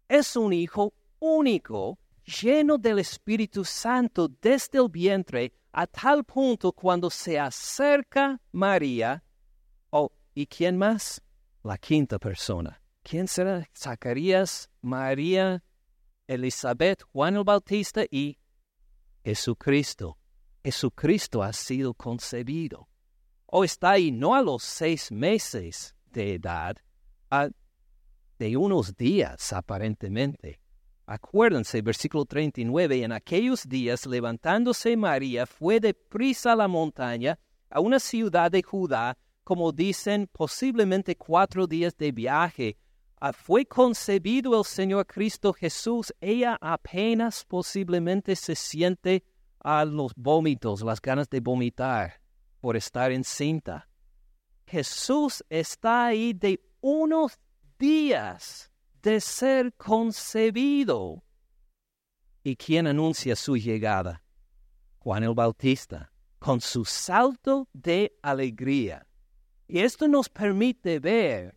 Es 0.07 0.37
un 0.37 0.53
hijo 0.53 0.93
único, 1.19 1.99
lleno 2.27 2.77
del 2.77 2.99
Espíritu 2.99 3.65
Santo 3.65 4.29
desde 4.29 4.79
el 4.79 4.91
vientre, 4.91 5.55
a 5.73 5.87
tal 5.87 6.25
punto 6.25 6.73
cuando 6.73 7.09
se 7.09 7.39
acerca 7.39 8.39
María. 8.53 9.25
Oh, 9.89 10.13
¿y 10.35 10.47
quién 10.47 10.77
más? 10.77 11.23
La 11.63 11.79
quinta 11.79 12.19
persona. 12.19 12.83
¿Quién 13.03 13.27
será? 13.27 13.67
Zacarías, 13.75 14.69
María, 14.83 15.65
Elizabeth, 16.27 17.03
Juan 17.15 17.37
el 17.37 17.45
Bautista 17.45 18.05
y 18.11 18.37
Jesucristo. 19.25 20.19
Jesucristo 20.63 21.43
ha 21.43 21.55
sido 21.55 21.95
concebido. 21.95 22.91
O 23.47 23.65
está 23.65 23.93
ahí 23.93 24.13
no 24.13 24.35
a 24.35 24.43
los 24.43 24.63
seis 24.63 25.11
meses 25.11 25.95
de 26.13 26.35
edad, 26.35 26.77
de 28.39 28.57
unos 28.57 28.95
días 28.97 29.53
aparentemente. 29.53 30.61
Acuérdense, 31.07 31.83
versículo 31.83 32.25
39, 32.25 33.05
en 33.05 33.13
aquellos 33.13 33.69
días 33.69 34.07
levantándose 34.07 34.97
María 34.97 35.47
fue 35.47 35.81
de 35.81 35.95
prisa 35.95 36.53
a 36.53 36.57
la 36.57 36.69
montaña, 36.69 37.39
a 37.71 37.81
una 37.81 37.99
ciudad 37.99 38.51
de 38.51 38.63
Judá, 38.63 39.17
como 39.45 39.73
dicen, 39.73 40.29
posiblemente 40.31 41.17
cuatro 41.17 41.67
días 41.67 41.97
de 41.97 42.13
viaje. 42.13 42.77
Ah, 43.21 43.33
fue 43.33 43.65
concebido 43.65 44.59
el 44.59 44.65
Señor 44.65 45.07
Cristo 45.07 45.53
Jesús, 45.53 46.13
ella 46.21 46.59
apenas 46.61 47.45
posiblemente 47.45 48.37
se 48.37 48.55
siente 48.55 49.25
a 49.61 49.85
los 49.85 50.13
vómitos, 50.17 50.83
las 50.83 51.01
ganas 51.01 51.29
de 51.31 51.41
vomitar 51.41 52.21
por 52.61 52.77
estar 52.77 53.11
encinta. 53.11 53.89
Jesús 54.67 55.45
está 55.49 56.07
ahí 56.07 56.33
de 56.33 56.61
unos 56.83 57.39
días 57.79 58.71
de 59.03 59.21
ser 59.21 59.73
concebido. 59.75 61.25
¿Y 62.45 62.57
quién 62.57 62.87
anuncia 62.87 63.35
su 63.37 63.57
llegada? 63.57 64.23
Juan 64.99 65.23
el 65.23 65.35
Bautista, 65.35 66.13
con 66.39 66.61
su 66.61 66.85
salto 66.85 67.69
de 67.73 68.13
alegría. 68.21 69.07
Y 69.69 69.79
esto 69.79 70.07
nos 70.09 70.29
permite 70.29 70.99
ver 70.99 71.57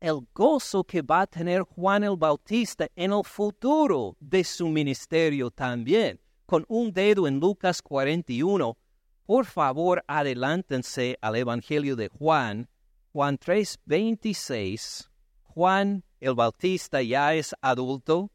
el 0.00 0.26
gozo 0.34 0.82
que 0.82 1.02
va 1.02 1.22
a 1.22 1.26
tener 1.26 1.62
Juan 1.62 2.02
el 2.02 2.16
Bautista 2.16 2.88
en 2.96 3.12
el 3.12 3.24
futuro 3.24 4.16
de 4.18 4.42
su 4.42 4.68
ministerio 4.68 5.50
también. 5.50 6.20
Con 6.46 6.64
un 6.68 6.92
dedo 6.92 7.28
en 7.28 7.38
Lucas 7.38 7.80
41, 7.80 8.76
por 9.24 9.46
favor 9.46 10.04
adelántense 10.08 11.16
al 11.22 11.36
Evangelio 11.36 11.94
de 11.94 12.08
Juan, 12.08 12.68
Juan 13.12 13.36
3, 13.36 13.78
26. 13.84 15.10
Juan 15.42 16.02
el 16.18 16.34
Bautista 16.34 17.02
ya 17.02 17.34
es 17.34 17.54
adulto, 17.60 18.30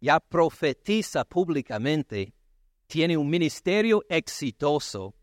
ya 0.00 0.20
profetiza 0.20 1.22
públicamente, 1.24 2.32
tiene 2.86 3.18
un 3.18 3.28
ministerio 3.28 4.02
exitoso, 4.08 5.14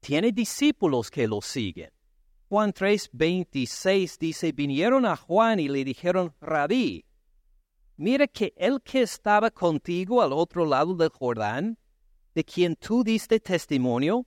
tiene 0.00 0.32
discípulos 0.32 1.08
que 1.08 1.28
lo 1.28 1.40
siguen. 1.40 1.92
Juan 2.48 2.72
3, 2.72 3.10
26 3.12 4.18
dice, 4.18 4.50
vinieron 4.50 5.06
a 5.06 5.16
Juan 5.16 5.60
y 5.60 5.68
le 5.68 5.84
dijeron, 5.84 6.34
Rabí, 6.40 7.04
mira 7.96 8.26
que 8.26 8.54
el 8.56 8.82
que 8.82 9.02
estaba 9.02 9.52
contigo 9.52 10.20
al 10.20 10.32
otro 10.32 10.66
lado 10.66 10.96
del 10.96 11.10
Jordán, 11.10 11.78
de 12.34 12.42
quien 12.42 12.74
tú 12.74 13.04
diste 13.04 13.38
testimonio, 13.38 14.26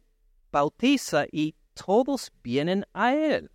bautiza 0.51 1.25
y 1.29 1.53
todos 1.75 2.31
vienen 2.41 2.85
a 2.93 3.13
él. 3.13 3.51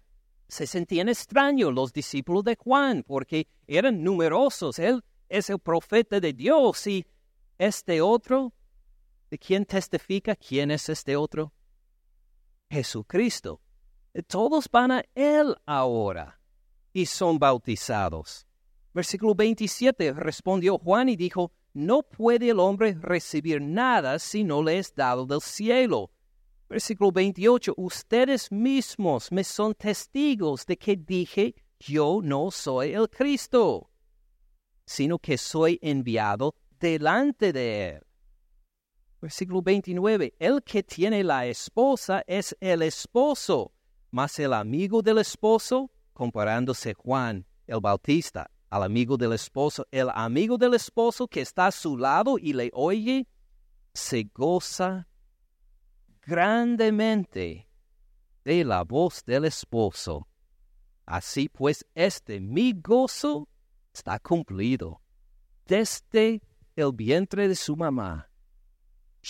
Se 0.48 0.66
sentían 0.66 1.08
extraños 1.08 1.72
los 1.72 1.92
discípulos 1.92 2.44
de 2.44 2.56
Juan 2.56 3.02
porque 3.02 3.48
eran 3.66 4.02
numerosos. 4.02 4.78
Él 4.78 5.02
es 5.28 5.50
el 5.50 5.58
profeta 5.58 6.20
de 6.20 6.32
Dios 6.32 6.86
y 6.86 7.06
este 7.58 8.00
otro, 8.00 8.52
¿de 9.30 9.38
quién 9.38 9.64
testifica 9.64 10.36
quién 10.36 10.70
es 10.70 10.88
este 10.88 11.16
otro? 11.16 11.52
Jesucristo. 12.68 13.60
Todos 14.26 14.68
van 14.70 14.90
a 14.92 15.04
Él 15.14 15.56
ahora 15.66 16.40
y 16.92 17.06
son 17.06 17.38
bautizados. 17.38 18.46
Versículo 18.92 19.34
27 19.34 20.12
respondió 20.14 20.78
Juan 20.78 21.08
y 21.08 21.16
dijo, 21.16 21.52
no 21.72 22.02
puede 22.02 22.50
el 22.50 22.58
hombre 22.58 22.96
recibir 23.00 23.60
nada 23.60 24.18
si 24.18 24.42
no 24.42 24.62
le 24.62 24.78
es 24.78 24.94
dado 24.94 25.26
del 25.26 25.40
cielo. 25.40 26.10
Versículo 26.70 27.10
28, 27.10 27.74
ustedes 27.76 28.52
mismos 28.52 29.32
me 29.32 29.42
son 29.42 29.74
testigos 29.74 30.64
de 30.64 30.78
que 30.78 30.94
dije, 30.94 31.56
yo 31.80 32.20
no 32.22 32.52
soy 32.52 32.92
el 32.92 33.10
Cristo, 33.10 33.90
sino 34.86 35.18
que 35.18 35.36
soy 35.36 35.80
enviado 35.82 36.54
delante 36.78 37.52
de 37.52 37.88
él. 37.88 38.06
Versículo 39.20 39.62
29, 39.62 40.36
el 40.38 40.62
que 40.62 40.84
tiene 40.84 41.24
la 41.24 41.44
esposa 41.46 42.22
es 42.28 42.56
el 42.60 42.82
esposo, 42.82 43.72
mas 44.12 44.38
el 44.38 44.52
amigo 44.52 45.02
del 45.02 45.18
esposo, 45.18 45.90
comparándose 46.12 46.94
Juan 46.94 47.44
el 47.66 47.80
Bautista 47.80 48.48
al 48.68 48.84
amigo 48.84 49.16
del 49.16 49.32
esposo, 49.32 49.84
el 49.90 50.08
amigo 50.14 50.56
del 50.56 50.74
esposo 50.74 51.26
que 51.26 51.40
está 51.40 51.66
a 51.66 51.72
su 51.72 51.96
lado 51.96 52.38
y 52.38 52.52
le 52.52 52.70
oye, 52.72 53.26
se 53.92 54.30
goza 54.32 55.08
grandemente 56.22 57.68
de 58.44 58.64
la 58.64 58.84
voz 58.84 59.24
del 59.24 59.44
esposo. 59.44 60.26
Así 61.06 61.48
pues, 61.48 61.84
este 61.94 62.40
mi 62.40 62.72
gozo 62.72 63.48
está 63.92 64.18
cumplido 64.18 65.00
desde 65.66 66.42
el 66.76 66.92
vientre 66.92 67.48
de 67.48 67.54
su 67.54 67.76
mamá, 67.76 68.30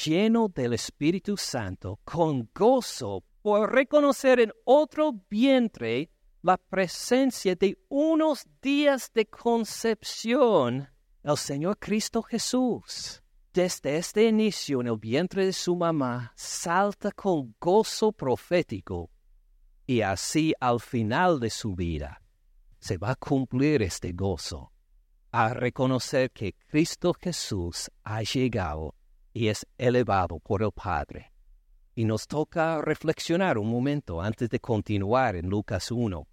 lleno 0.05 0.49
del 0.49 0.75
Espíritu 0.75 1.37
Santo, 1.37 2.01
con 2.05 2.51
gozo 2.55 3.25
por 3.43 3.73
reconocer 3.73 4.41
en 4.41 4.53
otro 4.65 5.13
vientre 5.29 6.11
la 6.43 6.57
presencia 6.57 7.55
de 7.55 7.79
unos 7.89 8.47
días 8.63 9.11
de 9.13 9.27
concepción 9.27 10.89
el 11.23 11.37
Señor 11.37 11.79
Cristo 11.79 12.23
Jesús. 12.23 13.20
Desde 13.53 13.97
este 13.97 14.29
inicio 14.29 14.81
en 14.81 14.87
el 14.87 14.97
vientre 14.97 15.45
de 15.45 15.53
su 15.53 15.75
mamá, 15.75 16.33
salta 16.37 17.11
con 17.11 17.57
gozo 17.61 18.13
profético 18.13 19.11
y 19.89 20.03
así 20.03 20.55
al 20.61 20.79
final 20.79 21.41
de 21.41 21.51
su 21.51 21.75
vida 21.75 22.23
se 22.79 22.97
va 22.97 23.11
a 23.11 23.17
cumplir 23.17 23.83
este 23.83 24.13
gozo, 24.13 24.71
a 25.33 25.53
reconocer 25.53 26.31
que 26.31 26.55
Cristo 26.69 27.13
Jesús 27.13 27.91
ha 28.05 28.23
llegado 28.23 28.95
y 29.33 29.49
es 29.49 29.67
elevado 29.77 30.39
por 30.39 30.63
el 30.63 30.71
Padre. 30.71 31.33
Y 31.97 32.05
nos 32.05 32.29
toca 32.29 32.81
reflexionar 32.81 33.59
un 33.59 33.69
momento 33.69 34.23
antes 34.23 34.49
de 34.49 34.61
continuar 34.61 35.35
en 35.35 35.49
Lucas 35.49 35.91
1. 35.91 36.25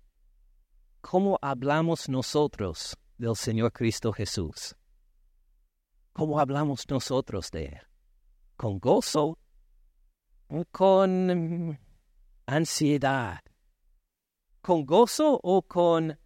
¿Cómo 1.01 1.39
hablamos 1.41 2.09
nosotros 2.09 2.95
del 3.17 3.35
Señor 3.35 3.73
Cristo 3.73 4.13
Jesús? 4.13 4.75
¿Cómo 6.17 6.39
hablamos 6.39 6.89
nosotros 6.89 7.51
de 7.51 7.65
Él? 7.65 7.81
¿Con 8.55 8.79
gozo? 8.79 9.37
¿Con 10.71 11.79
ansiedad? 12.47 13.39
¿Con 14.59 14.83
gozo 14.83 15.39
o 15.43 15.61
con 15.61 16.17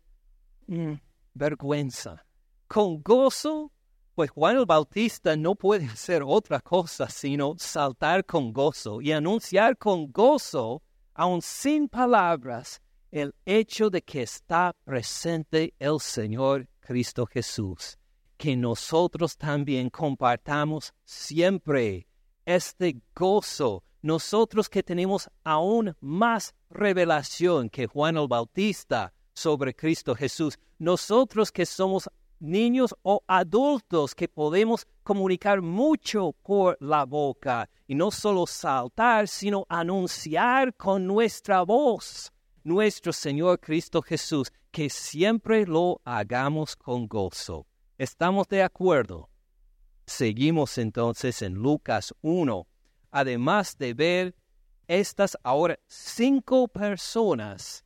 mm, 0.67 0.93
vergüenza? 1.33 2.25
¿Con 2.69 3.03
gozo 3.03 3.73
pues 4.15 4.29
Juan 4.29 4.55
el 4.59 4.65
Bautista 4.65 5.35
no 5.35 5.55
puede 5.55 5.87
hacer 5.87 6.23
otra 6.25 6.61
cosa 6.61 7.09
sino 7.09 7.55
saltar 7.57 8.23
con 8.25 8.53
gozo 8.53 9.01
y 9.01 9.11
anunciar 9.11 9.77
con 9.77 10.09
gozo, 10.09 10.83
aun 11.13 11.41
sin 11.41 11.89
palabras, 11.89 12.81
el 13.11 13.35
hecho 13.45 13.89
de 13.89 14.01
que 14.01 14.21
está 14.21 14.73
presente 14.85 15.73
el 15.79 15.99
Señor 15.99 16.69
Cristo 16.79 17.25
Jesús. 17.25 17.97
Que 18.41 18.57
nosotros 18.57 19.37
también 19.37 19.91
compartamos 19.91 20.95
siempre 21.05 22.07
este 22.43 22.99
gozo. 23.13 23.83
Nosotros 24.01 24.67
que 24.67 24.81
tenemos 24.81 25.29
aún 25.43 25.95
más 25.99 26.55
revelación 26.71 27.69
que 27.69 27.85
Juan 27.85 28.17
el 28.17 28.27
Bautista 28.27 29.13
sobre 29.35 29.75
Cristo 29.75 30.15
Jesús. 30.15 30.57
Nosotros 30.79 31.51
que 31.51 31.67
somos 31.67 32.09
niños 32.39 32.95
o 33.03 33.21
adultos 33.27 34.15
que 34.15 34.27
podemos 34.27 34.87
comunicar 35.03 35.61
mucho 35.61 36.31
por 36.41 36.79
la 36.79 37.05
boca 37.05 37.69
y 37.85 37.93
no 37.93 38.09
solo 38.09 38.47
saltar, 38.47 39.27
sino 39.27 39.67
anunciar 39.69 40.73
con 40.73 41.05
nuestra 41.05 41.61
voz 41.61 42.33
nuestro 42.63 43.13
Señor 43.13 43.59
Cristo 43.59 44.01
Jesús, 44.01 44.51
que 44.71 44.89
siempre 44.89 45.67
lo 45.67 46.01
hagamos 46.05 46.75
con 46.75 47.07
gozo. 47.07 47.67
¿Estamos 48.01 48.47
de 48.47 48.63
acuerdo? 48.63 49.29
Seguimos 50.07 50.79
entonces 50.79 51.43
en 51.43 51.53
Lucas 51.53 52.15
1, 52.21 52.67
además 53.11 53.77
de 53.77 53.93
ver 53.93 54.35
estas 54.87 55.37
ahora 55.43 55.77
cinco 55.85 56.67
personas 56.67 57.85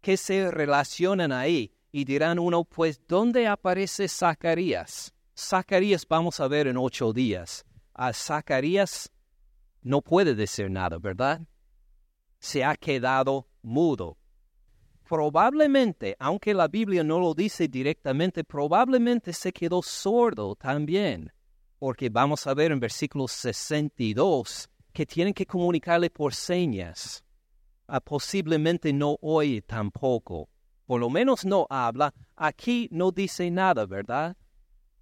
que 0.00 0.16
se 0.16 0.52
relacionan 0.52 1.32
ahí 1.32 1.74
y 1.90 2.04
dirán 2.04 2.38
uno, 2.38 2.62
pues, 2.62 3.00
¿dónde 3.08 3.48
aparece 3.48 4.06
Zacarías? 4.06 5.12
Zacarías 5.36 6.06
vamos 6.06 6.38
a 6.38 6.46
ver 6.46 6.68
en 6.68 6.76
ocho 6.76 7.12
días. 7.12 7.66
A 7.94 8.12
Zacarías 8.12 9.10
no 9.82 10.02
puede 10.02 10.36
decir 10.36 10.70
nada, 10.70 10.98
¿verdad? 10.98 11.40
Se 12.38 12.62
ha 12.62 12.76
quedado 12.76 13.48
mudo. 13.62 14.17
Probablemente, 15.08 16.14
aunque 16.18 16.52
la 16.52 16.68
Biblia 16.68 17.02
no 17.02 17.18
lo 17.18 17.34
dice 17.34 17.66
directamente, 17.68 18.44
probablemente 18.44 19.32
se 19.32 19.52
quedó 19.52 19.80
sordo 19.82 20.54
también, 20.54 21.32
porque 21.78 22.10
vamos 22.10 22.46
a 22.46 22.54
ver 22.54 22.72
en 22.72 22.80
versículo 22.80 23.26
62 23.26 24.68
que 24.92 25.06
tienen 25.06 25.32
que 25.32 25.46
comunicarle 25.46 26.10
por 26.10 26.34
señas. 26.34 27.24
Ah, 27.86 28.00
posiblemente 28.00 28.92
no 28.92 29.16
oye 29.22 29.62
tampoco 29.62 30.50
por 30.88 31.00
lo 31.00 31.10
menos 31.10 31.44
no 31.44 31.66
habla, 31.68 32.14
aquí 32.34 32.88
no 32.90 33.12
dice 33.12 33.50
nada, 33.50 33.84
¿verdad? 33.84 34.34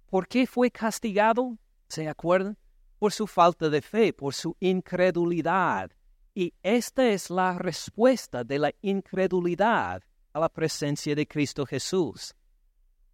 ¿Por 0.09 0.27
qué 0.27 0.45
fue 0.45 0.69
castigado? 0.69 1.57
¿Se 1.87 2.09
acuerdan? 2.09 2.57
Por 2.99 3.13
su 3.13 3.25
falta 3.25 3.69
de 3.69 3.81
fe, 3.81 4.11
por 4.11 4.33
su 4.33 4.57
incredulidad. 4.59 5.89
Y 6.37 6.53
esta 6.61 7.09
es 7.09 7.31
la 7.31 7.57
respuesta 7.57 8.43
de 8.43 8.59
la 8.59 8.71
incredulidad 8.83 10.03
a 10.33 10.39
la 10.39 10.49
presencia 10.49 11.15
de 11.15 11.25
Cristo 11.25 11.65
Jesús. 11.65 12.35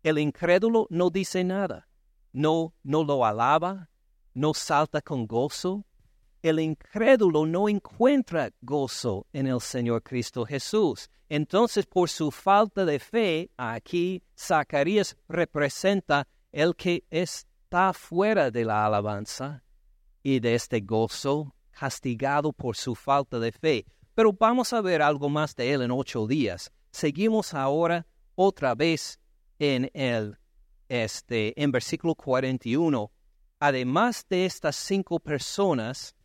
El 0.03 0.19
incrédulo 0.19 0.87
no 0.89 1.09
dice 1.09 1.41
nada, 1.45 1.87
no, 2.33 2.73
no 2.83 3.05
lo 3.05 3.25
alaba, 3.25 3.89
no 4.33 4.53
salta 4.53 5.01
con 5.01 5.25
gozo, 5.25 5.85
el 6.41 6.59
incrédulo 6.59 7.45
no 7.45 7.69
encuentra 7.69 8.51
gozo 8.59 9.25
en 9.31 9.47
el 9.47 9.61
Señor 9.61 10.03
Cristo 10.03 10.45
Jesús. 10.45 11.09
Entonces, 11.29 11.85
por 11.85 12.09
su 12.09 12.29
falta 12.29 12.83
de 12.83 12.99
fe, 12.99 13.49
aquí 13.55 14.21
Zacarías 14.37 15.15
representa 15.29 16.27
el 16.51 16.75
que 16.75 17.05
está 17.09 17.93
fuera 17.93 18.51
de 18.51 18.65
la 18.65 18.85
alabanza, 18.85 19.63
y 20.21 20.41
de 20.41 20.55
este 20.55 20.81
gozo, 20.81 21.55
castigado 21.77 22.53
por 22.53 22.75
su 22.75 22.95
falta 22.95 23.39
de 23.39 23.51
fe. 23.51 23.85
Pero 24.15 24.31
vamos 24.31 24.73
a 24.73 24.81
ver 24.81 25.01
algo 25.01 25.29
más 25.29 25.55
de 25.55 25.73
él 25.73 25.81
en 25.81 25.91
ocho 25.91 26.27
días. 26.27 26.71
Seguimos 26.91 27.53
ahora 27.53 28.05
otra 28.35 28.75
vez 28.75 29.19
en 29.59 29.89
el 29.93 30.37
este 30.87 31.59
en 31.61 31.71
versículo 31.71 32.13
41. 32.15 33.11
Además 33.59 34.25
de 34.29 34.45
estas 34.45 34.75
cinco 34.75 35.19
personas, 35.19 36.15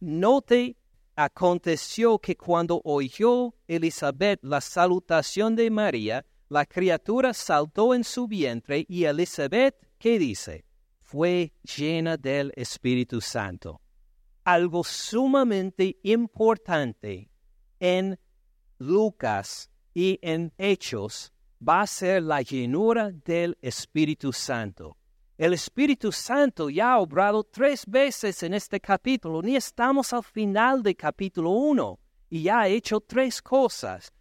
note 0.00 0.76
aconteció 1.14 2.18
que 2.18 2.36
cuando 2.36 2.80
oyó 2.84 3.54
Elizabeth 3.66 4.40
la 4.42 4.60
salutación 4.60 5.56
de 5.56 5.70
María, 5.70 6.24
la 6.48 6.64
criatura 6.64 7.34
saltó 7.34 7.94
en 7.94 8.04
su 8.04 8.26
vientre 8.26 8.86
y 8.88 9.04
Elizabeth, 9.04 9.74
¿qué 9.98 10.18
dice? 10.18 10.64
Fue 11.00 11.52
llena 11.76 12.16
del 12.16 12.52
Espíritu 12.56 13.20
Santo. 13.20 13.81
Algo 14.44 14.82
sumamente 14.82 15.98
importante 16.02 17.30
en 17.78 18.18
Lucas 18.78 19.70
y 19.94 20.18
en 20.22 20.52
Hechos 20.58 21.32
va 21.66 21.82
a 21.82 21.86
ser 21.86 22.22
la 22.22 22.42
llenura 22.42 23.12
del 23.12 23.56
Espíritu 23.62 24.32
Santo. 24.32 24.96
El 25.38 25.54
Espíritu 25.54 26.12
Santo 26.12 26.70
ya 26.70 26.92
ha 26.92 26.98
obrado 26.98 27.44
tres 27.44 27.86
veces 27.86 28.42
en 28.42 28.54
este 28.54 28.80
capítulo, 28.80 29.42
ni 29.42 29.56
estamos 29.56 30.12
al 30.12 30.22
final 30.22 30.82
del 30.82 30.96
capítulo 30.96 31.50
1 31.50 31.98
y 32.30 32.42
ya 32.42 32.60
ha 32.60 32.68
hecho 32.68 33.00
tres 33.00 33.40
cosas. 33.40 34.12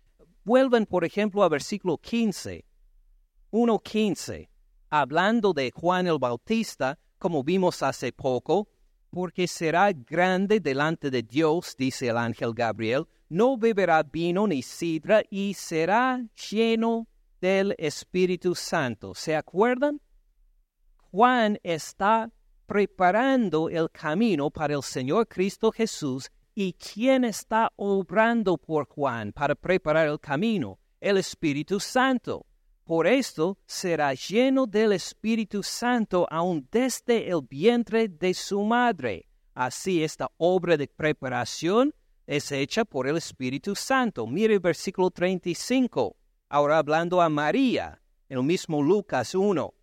Vuelven, 0.44 0.86
por 0.86 1.06
ejemplo, 1.06 1.44
a 1.44 1.50
versículo 1.50 1.98
15, 1.98 2.66
1.15, 3.52 4.50
hablando 4.90 5.54
de 5.54 5.72
Juan 5.72 6.08
el 6.08 6.18
Bautista, 6.20 6.98
como 7.18 7.44
vimos 7.44 7.84
hace 7.84 8.12
poco, 8.12 8.68
porque 9.12 9.48
será 9.48 9.92
grande 9.92 10.60
delante 10.60 11.12
de 11.12 11.22
Dios, 11.22 11.76
dice 11.78 12.08
el 12.08 12.18
ángel 12.18 12.54
Gabriel, 12.54 13.06
no 13.30 13.58
beberá 13.58 14.04
vino 14.04 14.48
ni 14.48 14.62
sidra 14.62 15.22
y 15.30 15.54
será 15.54 16.26
lleno 16.50 17.08
del 17.42 17.76
Espíritu 17.78 18.56
Santo. 18.56 19.14
¿Se 19.14 19.36
acuerdan? 19.36 20.02
Juan 21.12 21.60
está 21.62 22.32
preparando 22.66 23.70
el 23.70 23.92
camino 23.92 24.50
para 24.50 24.76
el 24.76 24.84
Señor 24.84 25.28
Cristo 25.28 25.72
Jesús 25.72 26.32
y 26.56 26.74
quién 26.74 27.26
está 27.26 27.72
obrando 27.76 28.58
por 28.58 28.88
Juan 28.88 29.34
para 29.34 29.56
preparar 29.56 30.08
el 30.08 30.20
camino, 30.20 30.80
el 31.02 31.18
Espíritu 31.18 31.82
Santo. 31.82 32.46
Por 32.92 33.08
esto 33.08 33.58
será 33.66 34.14
lleno 34.14 34.68
del 34.68 34.92
Espíritu 34.92 35.64
Santo 35.64 36.28
aún 36.30 36.68
desde 36.70 37.30
el 37.30 37.40
vientre 37.50 38.10
de 38.10 38.34
su 38.34 38.64
madre. 38.64 39.30
Así 39.54 40.04
esta 40.04 40.30
obra 40.36 40.76
de 40.76 40.90
preparación 40.90 41.96
es 42.28 42.52
hecha 42.52 42.84
por 42.84 43.08
el 43.08 43.16
Espíritu 43.16 43.76
Santo. 43.76 44.28
Mire 44.28 44.56
el 44.56 44.60
versículo 44.60 45.10
35. 45.10 46.18
Ahora 46.50 46.80
hablando 46.80 47.22
a 47.22 47.30
María, 47.30 48.02
en 48.28 48.40
el 48.40 48.44
mismo 48.44 48.82
Lucas 48.82 49.36
1. 49.36 49.74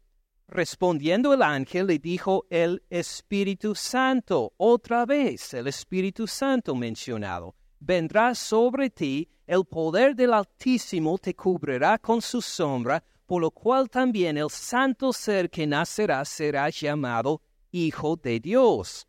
Respondiendo 0.46 1.32
el 1.32 1.40
ángel 1.40 1.86
le 1.86 1.98
dijo 1.98 2.44
el 2.50 2.82
Espíritu 2.90 3.74
Santo, 3.74 4.52
otra 4.58 5.06
vez 5.06 5.54
el 5.54 5.68
Espíritu 5.68 6.26
Santo 6.26 6.74
mencionado, 6.74 7.54
vendrá 7.80 8.34
sobre 8.34 8.90
ti, 8.90 9.30
el 9.48 9.64
poder 9.64 10.14
del 10.14 10.34
Altísimo 10.34 11.16
te 11.16 11.34
cubrirá 11.34 11.98
con 11.98 12.20
su 12.20 12.42
sombra, 12.42 13.02
por 13.24 13.40
lo 13.40 13.50
cual 13.50 13.88
también 13.88 14.36
el 14.36 14.50
santo 14.50 15.10
ser 15.10 15.48
que 15.48 15.66
nacerá 15.66 16.22
será 16.26 16.68
llamado 16.68 17.40
Hijo 17.72 18.16
de 18.16 18.40
Dios. 18.40 19.08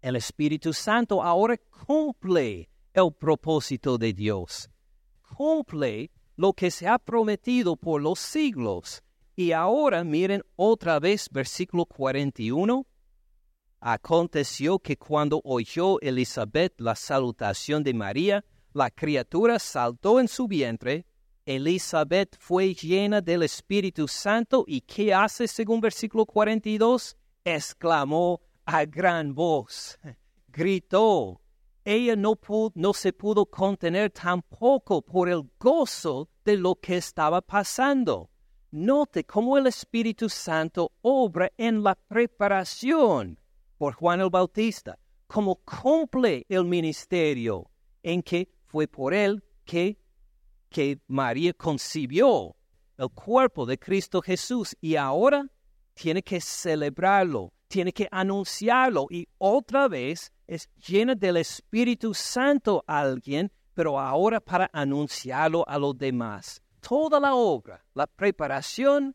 El 0.00 0.16
Espíritu 0.16 0.72
Santo 0.72 1.22
ahora 1.22 1.56
cumple 1.86 2.68
el 2.92 3.12
propósito 3.12 3.98
de 3.98 4.12
Dios, 4.12 4.68
cumple 5.36 6.10
lo 6.34 6.52
que 6.52 6.72
se 6.72 6.88
ha 6.88 6.98
prometido 6.98 7.76
por 7.76 8.02
los 8.02 8.18
siglos 8.18 9.00
y 9.36 9.52
ahora 9.52 10.02
miren 10.02 10.42
otra 10.56 10.98
vez 10.98 11.28
versículo 11.30 11.86
41. 11.86 12.84
Aconteció 13.78 14.80
que 14.80 14.96
cuando 14.96 15.40
oyó 15.44 16.00
Elizabeth 16.00 16.80
la 16.80 16.96
salutación 16.96 17.84
de 17.84 17.94
María, 17.94 18.44
la 18.72 18.90
criatura 18.90 19.58
saltó 19.58 20.20
en 20.20 20.28
su 20.28 20.48
vientre. 20.48 21.06
Elizabeth 21.44 22.36
fue 22.38 22.74
llena 22.74 23.20
del 23.20 23.42
Espíritu 23.42 24.06
Santo 24.08 24.64
y 24.66 24.80
¿qué 24.80 25.12
hace 25.12 25.48
según 25.48 25.80
versículo 25.80 26.24
42? 26.24 27.16
Exclamó 27.44 28.40
a 28.64 28.84
gran 28.84 29.34
voz, 29.34 29.98
gritó. 30.48 31.40
Ella 31.84 32.14
no, 32.14 32.38
no 32.74 32.94
se 32.94 33.12
pudo 33.12 33.44
contener 33.46 34.10
tampoco 34.10 35.02
por 35.02 35.28
el 35.28 35.42
gozo 35.58 36.28
de 36.44 36.56
lo 36.56 36.76
que 36.76 36.96
estaba 36.96 37.40
pasando. 37.40 38.30
Note 38.70 39.24
cómo 39.24 39.58
el 39.58 39.66
Espíritu 39.66 40.28
Santo 40.28 40.92
obra 41.02 41.50
en 41.58 41.82
la 41.82 41.94
preparación 41.94 43.38
por 43.76 43.94
Juan 43.94 44.20
el 44.20 44.30
Bautista, 44.30 44.96
cómo 45.26 45.56
cumple 45.56 46.46
el 46.48 46.64
ministerio 46.64 47.68
en 48.02 48.22
que 48.22 48.48
fue 48.72 48.88
por 48.88 49.12
él 49.12 49.44
que, 49.66 49.98
que 50.70 50.98
María 51.06 51.52
concibió 51.52 52.56
el 52.96 53.10
cuerpo 53.10 53.66
de 53.66 53.78
Cristo 53.78 54.22
Jesús 54.22 54.74
y 54.80 54.96
ahora 54.96 55.46
tiene 55.92 56.22
que 56.22 56.40
celebrarlo, 56.40 57.52
tiene 57.68 57.92
que 57.92 58.08
anunciarlo 58.10 59.08
y 59.10 59.28
otra 59.36 59.88
vez 59.88 60.32
es 60.46 60.70
llena 60.76 61.14
del 61.14 61.36
Espíritu 61.36 62.14
Santo 62.14 62.82
alguien, 62.86 63.52
pero 63.74 64.00
ahora 64.00 64.40
para 64.40 64.70
anunciarlo 64.72 65.68
a 65.68 65.78
los 65.78 65.96
demás. 65.98 66.62
Toda 66.80 67.20
la 67.20 67.34
obra, 67.34 67.84
la 67.92 68.06
preparación, 68.06 69.14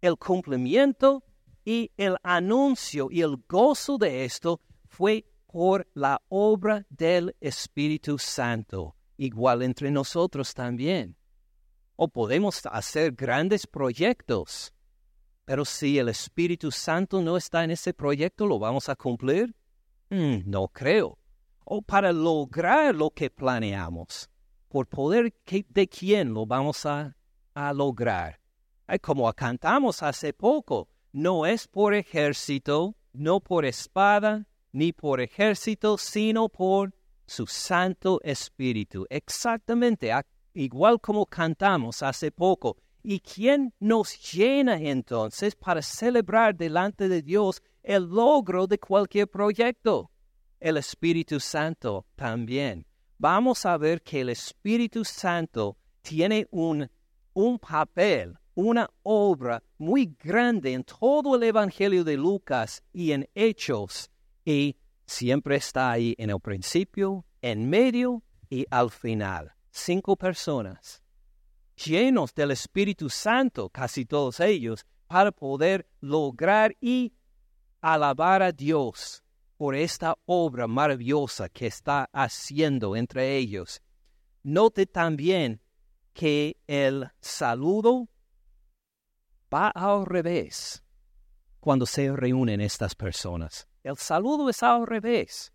el 0.00 0.16
cumplimiento 0.16 1.22
y 1.62 1.90
el 1.98 2.16
anuncio 2.22 3.08
y 3.10 3.20
el 3.20 3.36
gozo 3.46 3.98
de 3.98 4.24
esto 4.24 4.60
fue 4.86 5.26
por 5.54 5.86
la 5.94 6.20
obra 6.30 6.84
del 6.90 7.36
Espíritu 7.40 8.18
Santo, 8.18 8.93
igual 9.16 9.62
entre 9.62 9.90
nosotros 9.90 10.54
también. 10.54 11.16
O 11.96 12.08
podemos 12.08 12.60
hacer 12.66 13.12
grandes 13.12 13.66
proyectos, 13.66 14.72
pero 15.44 15.64
si 15.64 15.98
el 15.98 16.08
Espíritu 16.08 16.70
Santo 16.70 17.20
no 17.20 17.36
está 17.36 17.64
en 17.64 17.70
ese 17.70 17.92
proyecto, 17.92 18.46
¿lo 18.46 18.58
vamos 18.58 18.88
a 18.88 18.96
cumplir? 18.96 19.54
Mm, 20.10 20.48
no 20.48 20.68
creo. 20.68 21.18
O 21.64 21.82
para 21.82 22.12
lograr 22.12 22.94
lo 22.94 23.10
que 23.10 23.30
planeamos, 23.30 24.30
por 24.68 24.86
poder 24.86 25.34
de 25.68 25.88
quién 25.88 26.32
lo 26.32 26.46
vamos 26.46 26.86
a, 26.86 27.14
lograr. 27.74 28.40
como 29.00 29.32
cantamos 29.32 30.02
hace 30.02 30.32
poco, 30.32 30.88
no 31.12 31.46
es 31.46 31.68
por 31.68 31.94
ejército, 31.94 32.96
no 33.12 33.38
por 33.40 33.64
espada, 33.64 34.46
ni 34.72 34.92
por 34.92 35.20
ejército, 35.20 35.96
sino 35.96 36.48
por 36.48 36.93
su 37.26 37.46
Santo 37.46 38.20
Espíritu. 38.22 39.06
Exactamente, 39.10 40.10
igual 40.52 41.00
como 41.00 41.26
cantamos 41.26 42.02
hace 42.02 42.30
poco. 42.30 42.76
¿Y 43.02 43.20
quién 43.20 43.74
nos 43.80 44.32
llena 44.32 44.80
entonces 44.80 45.54
para 45.54 45.82
celebrar 45.82 46.54
delante 46.54 47.08
de 47.08 47.20
Dios 47.20 47.62
el 47.82 48.04
logro 48.04 48.66
de 48.66 48.78
cualquier 48.78 49.28
proyecto? 49.28 50.10
El 50.58 50.78
Espíritu 50.78 51.38
Santo 51.38 52.06
también 52.14 52.86
vamos 53.18 53.64
a 53.64 53.76
ver 53.76 54.02
que 54.02 54.20
el 54.20 54.28
Espíritu 54.30 55.04
Santo 55.04 55.76
tiene 56.02 56.46
un, 56.50 56.88
un 57.32 57.58
papel, 57.58 58.36
una 58.54 58.88
obra 59.02 59.62
muy 59.78 60.14
grande 60.22 60.72
en 60.72 60.84
todo 60.84 61.36
el 61.36 61.42
Evangelio 61.44 62.04
de 62.04 62.16
Lucas 62.16 62.82
y 62.92 63.12
en 63.12 63.28
Hechos, 63.34 64.10
y 64.44 64.76
siempre 65.14 65.56
está 65.56 65.92
ahí 65.92 66.14
en 66.18 66.30
el 66.30 66.40
principio, 66.40 67.24
en 67.40 67.70
medio 67.70 68.22
y 68.50 68.66
al 68.70 68.90
final. 68.90 69.52
Cinco 69.70 70.16
personas 70.16 71.04
llenos 71.76 72.34
del 72.34 72.50
Espíritu 72.50 73.08
Santo, 73.10 73.68
casi 73.68 74.04
todos 74.04 74.40
ellos, 74.40 74.86
para 75.06 75.32
poder 75.32 75.88
lograr 76.00 76.76
y 76.80 77.14
alabar 77.80 78.42
a 78.42 78.52
Dios 78.52 79.22
por 79.56 79.74
esta 79.74 80.16
obra 80.26 80.66
maravillosa 80.66 81.48
que 81.48 81.66
está 81.66 82.08
haciendo 82.12 82.96
entre 82.96 83.36
ellos. 83.36 83.82
Note 84.42 84.86
también 84.86 85.60
que 86.12 86.56
el 86.66 87.10
saludo 87.20 88.08
va 89.52 89.68
al 89.68 90.06
revés 90.06 90.82
cuando 91.60 91.86
se 91.86 92.14
reúnen 92.14 92.60
estas 92.60 92.94
personas. 92.94 93.68
El 93.84 93.98
saludo 93.98 94.48
es 94.48 94.62
al 94.62 94.86
revés. 94.86 95.52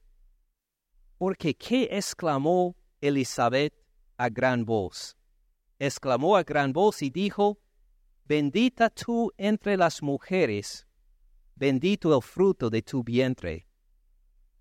Porque 1.18 1.56
¿qué 1.56 1.90
exclamó 1.92 2.76
Elizabeth 3.02 3.74
a 4.18 4.30
gran 4.30 4.64
voz? 4.64 5.18
Exclamó 5.80 6.38
a 6.38 6.44
gran 6.44 6.72
voz 6.72 7.02
y 7.02 7.10
dijo, 7.10 7.58
Bendita 8.26 8.92
tú 8.92 9.32
entre 9.36 9.76
las 9.76 10.04
mujeres, 10.04 10.88
bendito 11.56 12.16
el 12.16 12.22
fruto 12.22 12.70
de 12.70 12.84
tu 12.84 13.04
vientre. 13.04 13.66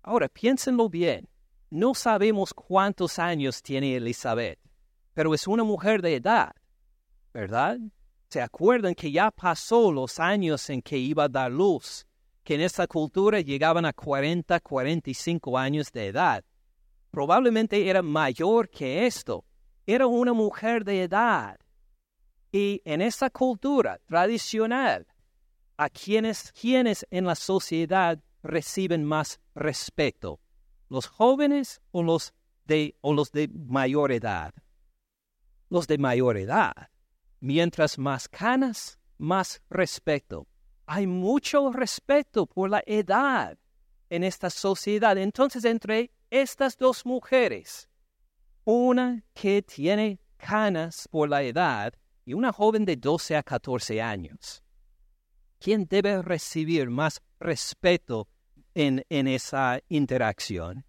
Ahora, 0.01 0.27
piénsenlo 0.27 0.89
bien. 0.89 1.29
No 1.69 1.93
sabemos 1.93 2.51
cuántos 2.55 3.19
años 3.19 3.61
tiene 3.61 3.95
Elizabeth, 3.95 4.59
pero 5.13 5.35
es 5.35 5.45
una 5.45 5.63
mujer 5.63 6.01
de 6.01 6.15
edad, 6.15 6.55
¿verdad? 7.31 7.77
¿Se 8.29 8.41
acuerdan 8.41 8.95
que 8.95 9.11
ya 9.11 9.29
pasó 9.29 9.91
los 9.91 10.19
años 10.19 10.67
en 10.71 10.81
que 10.81 10.97
iba 10.97 11.25
a 11.25 11.29
dar 11.29 11.51
luz? 11.51 12.08
En 12.49 12.61
esa 12.61 12.87
cultura 12.87 13.41
llegaban 13.41 13.85
a 13.85 13.93
40, 13.93 14.59
45 14.59 15.55
años 15.55 15.91
de 15.91 16.07
edad. 16.07 16.43
Probablemente 17.11 17.87
era 17.87 18.01
mayor 18.01 18.69
que 18.69 19.05
esto. 19.05 19.45
Era 19.85 20.07
una 20.07 20.33
mujer 20.33 20.83
de 20.83 21.03
edad. 21.03 21.59
Y 22.51 22.81
en 22.85 23.03
esa 23.03 23.29
cultura 23.29 23.99
tradicional, 24.07 25.05
a 25.77 25.89
quienes, 25.89 26.51
quienes 26.51 27.05
en 27.11 27.25
la 27.25 27.35
sociedad 27.35 28.19
reciben 28.41 29.05
más 29.05 29.39
respeto, 29.53 30.39
los 30.89 31.05
jóvenes 31.05 31.81
o 31.91 32.01
los 32.01 32.33
de, 32.65 32.95
o 33.01 33.13
los 33.13 33.31
de 33.31 33.47
mayor 33.47 34.11
edad. 34.11 34.55
Los 35.69 35.85
de 35.85 35.99
mayor 35.99 36.35
edad. 36.37 36.89
Mientras 37.41 37.99
más 37.99 38.27
canas, 38.27 38.97
más 39.19 39.61
respeto. 39.69 40.48
Hay 40.91 41.05
mucho 41.05 41.71
respeto 41.71 42.47
por 42.47 42.67
la 42.67 42.81
edad 42.83 43.55
en 44.09 44.23
esta 44.23 44.49
sociedad. 44.49 45.15
Entonces, 45.19 45.63
entre 45.63 46.09
estas 46.31 46.75
dos 46.77 47.05
mujeres, 47.05 47.87
una 48.65 49.23
que 49.35 49.61
tiene 49.61 50.19
canas 50.37 51.07
por 51.11 51.29
la 51.29 51.43
edad 51.43 51.93
y 52.25 52.33
una 52.33 52.51
joven 52.51 52.85
de 52.85 52.95
12 52.95 53.35
a 53.35 53.43
14 53.43 54.01
años, 54.01 54.63
¿quién 55.59 55.85
debe 55.85 56.23
recibir 56.23 56.89
más 56.89 57.21
respeto 57.39 58.27
en, 58.73 59.05
en 59.09 59.27
esa 59.27 59.79
interacción? 59.89 60.85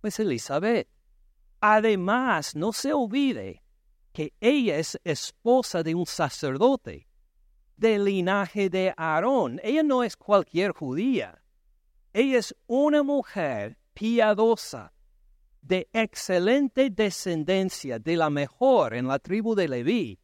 Pues 0.00 0.18
Elizabeth. 0.18 0.88
Además, 1.60 2.56
no 2.56 2.72
se 2.72 2.94
olvide 2.94 3.62
que 4.14 4.32
ella 4.40 4.78
es 4.78 4.98
esposa 5.04 5.82
de 5.82 5.94
un 5.94 6.06
sacerdote 6.06 7.06
del 7.76 8.04
linaje 8.04 8.70
de 8.70 8.94
Aarón. 8.96 9.60
Ella 9.62 9.82
no 9.82 10.02
es 10.02 10.16
cualquier 10.16 10.72
judía. 10.72 11.42
Ella 12.12 12.38
es 12.38 12.54
una 12.66 13.02
mujer 13.02 13.78
piadosa, 13.92 14.92
de 15.62 15.88
excelente 15.92 16.90
descendencia, 16.90 17.98
de 17.98 18.16
la 18.16 18.28
mejor 18.28 18.94
en 18.94 19.08
la 19.08 19.18
tribu 19.18 19.54
de 19.54 19.66
Leví, 19.66 20.20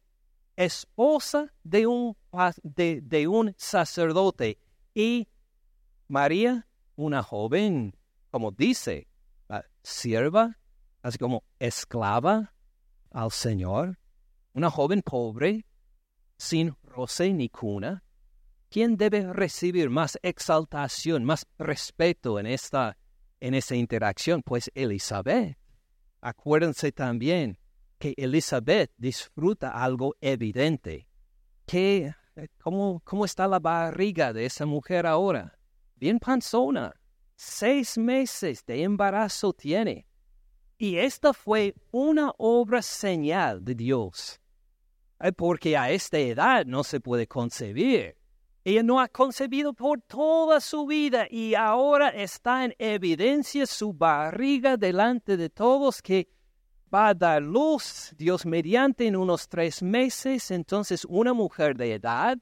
esposa 0.55 1.51
de 1.63 1.87
un, 1.87 2.15
de, 2.63 3.27
un 3.27 3.53
sacerdote. 3.57 4.59
Y 4.93 5.27
María, 6.07 6.67
una 6.95 7.23
joven, 7.23 7.95
como 8.29 8.51
dice, 8.51 9.07
sierva, 9.81 10.57
así 11.01 11.17
como 11.17 11.43
esclava 11.59 12.53
al 13.09 13.31
Señor, 13.31 13.97
una 14.53 14.69
joven 14.69 15.01
pobre, 15.01 15.65
sin 16.37 16.75
roce 16.91 17.33
ni 17.33 17.49
cuna, 17.49 18.03
¿quién 18.69 18.97
debe 18.97 19.33
recibir 19.33 19.89
más 19.89 20.19
exaltación, 20.21 21.23
más 21.23 21.47
respeto 21.57 22.39
en 22.39 22.45
esta, 22.45 22.97
en 23.39 23.53
esa 23.53 23.75
interacción? 23.75 24.41
Pues 24.43 24.69
Elizabeth. 24.75 25.57
Acuérdense 26.21 26.91
también 26.91 27.57
que 27.97 28.13
Elizabeth 28.17 28.91
disfruta 28.97 29.71
algo 29.71 30.15
evidente. 30.21 31.07
Que, 31.65 32.13
¿cómo, 32.59 33.01
¿Cómo 33.03 33.25
está 33.25 33.47
la 33.47 33.59
barriga 33.59 34.33
de 34.33 34.45
esa 34.45 34.65
mujer 34.65 35.05
ahora? 35.07 35.57
Bien 35.95 36.19
panzona. 36.19 36.93
Seis 37.35 37.97
meses 37.97 38.63
de 38.65 38.83
embarazo 38.83 39.53
tiene. 39.53 40.07
Y 40.77 40.97
esta 40.97 41.33
fue 41.33 41.75
una 41.91 42.33
obra 42.37 42.81
señal 42.81 43.63
de 43.63 43.75
Dios. 43.75 44.40
Porque 45.37 45.77
a 45.77 45.91
esta 45.91 46.17
edad 46.17 46.65
no 46.65 46.83
se 46.83 46.99
puede 46.99 47.27
concebir. 47.27 48.15
Ella 48.63 48.83
no 48.83 48.99
ha 48.99 49.07
concebido 49.07 49.73
por 49.73 50.01
toda 50.01 50.59
su 50.59 50.85
vida 50.85 51.25
y 51.29 51.55
ahora 51.55 52.09
está 52.09 52.63
en 52.63 52.75
evidencia 52.77 53.65
su 53.65 53.91
barriga 53.91 54.77
delante 54.77 55.35
de 55.35 55.49
todos 55.49 56.01
que 56.01 56.27
va 56.93 57.07
a 57.07 57.13
dar 57.15 57.41
luz, 57.41 58.13
Dios 58.17 58.45
mediante, 58.45 59.07
en 59.07 59.15
unos 59.15 59.49
tres 59.49 59.81
meses. 59.81 60.51
Entonces 60.51 61.05
una 61.09 61.33
mujer 61.33 61.75
de 61.75 61.93
edad, 61.93 62.37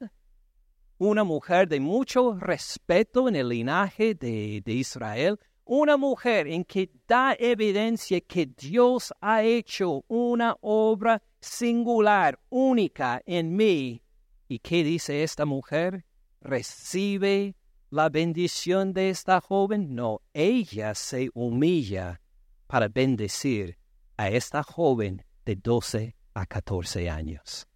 una 0.98 1.24
mujer 1.24 1.70
de 1.70 1.80
mucho 1.80 2.38
respeto 2.38 3.30
en 3.30 3.38
el 3.38 3.48
linaje 3.48 4.14
de, 4.14 4.62
de 4.66 4.74
Israel, 4.74 5.40
una 5.70 5.98
mujer 5.98 6.48
en 6.48 6.66
que 6.66 6.90
da 7.08 7.36
evidencia 7.38 8.20
que 8.22 8.48
Dios 8.48 9.14
ha 9.22 9.44
hecho 9.44 10.04
una 10.08 10.58
obra 10.62 11.22
singular, 11.40 12.40
única 12.50 13.22
en 13.28 13.56
mí. 13.56 14.02
¿Y 14.48 14.58
qué 14.58 14.84
dice 14.84 15.22
esta 15.22 15.46
mujer? 15.46 16.06
¿Recibe 16.42 17.56
la 17.92 18.10
bendición 18.10 18.94
de 18.94 19.12
esta 19.12 19.40
joven? 19.42 19.94
No, 19.94 20.22
ella 20.34 20.96
se 20.96 21.30
humilla 21.36 22.20
para 22.66 22.88
bendecir 22.88 23.78
a 24.18 24.30
esta 24.30 24.64
joven 24.64 25.24
de 25.46 25.56
12 25.56 26.16
a 26.34 26.48
14 26.48 27.12
años. 27.12 27.68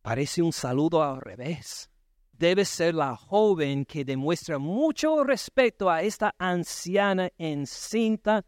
Parece 0.00 0.42
un 0.42 0.52
saludo 0.52 1.02
al 1.02 1.20
revés 1.20 1.89
debe 2.40 2.64
ser 2.64 2.94
la 2.94 3.14
joven 3.14 3.84
que 3.84 4.02
demuestra 4.02 4.58
mucho 4.58 5.22
respeto 5.22 5.90
a 5.90 6.02
esta 6.02 6.34
anciana 6.38 7.30
encinta, 7.36 8.42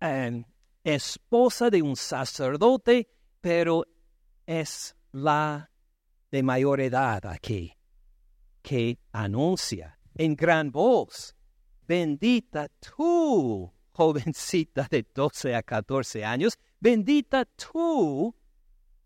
em, 0.00 0.44
esposa 0.82 1.70
de 1.70 1.80
un 1.80 1.94
sacerdote, 1.94 3.06
pero 3.40 3.84
es 4.44 4.96
la 5.12 5.70
de 6.32 6.42
mayor 6.42 6.80
edad 6.80 7.24
aquí, 7.26 7.72
que 8.60 8.98
anuncia 9.12 9.96
en 10.16 10.34
gran 10.34 10.72
voz, 10.72 11.36
bendita 11.86 12.68
tú, 12.80 13.72
jovencita 13.92 14.88
de 14.90 15.06
12 15.14 15.54
a 15.54 15.62
14 15.62 16.24
años, 16.24 16.58
bendita 16.80 17.44
tú 17.44 18.34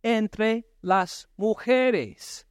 entre 0.03 0.64
las 0.81 1.29
mujeres 1.37 2.47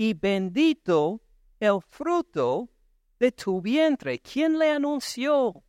y 0.00 0.14
bendito 0.14 1.20
el 1.58 1.82
fruto 1.86 2.70
de 3.18 3.32
tu 3.32 3.60
vientre. 3.60 4.18
¿Quién 4.18 4.58
le 4.58 4.70
anunció 4.70 5.62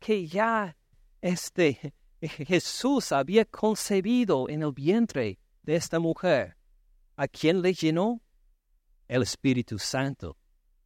que 0.00 0.26
ya 0.26 0.76
este 1.22 1.94
Jesús 2.20 3.12
había 3.12 3.44
concebido 3.44 4.48
en 4.48 4.64
el 4.64 4.72
vientre 4.72 5.38
de 5.62 5.76
esta 5.76 6.00
mujer? 6.00 6.56
¿A 7.14 7.28
quién 7.28 7.62
le 7.62 7.72
llenó? 7.72 8.20
El 9.06 9.22
Espíritu 9.22 9.78
Santo. 9.78 10.36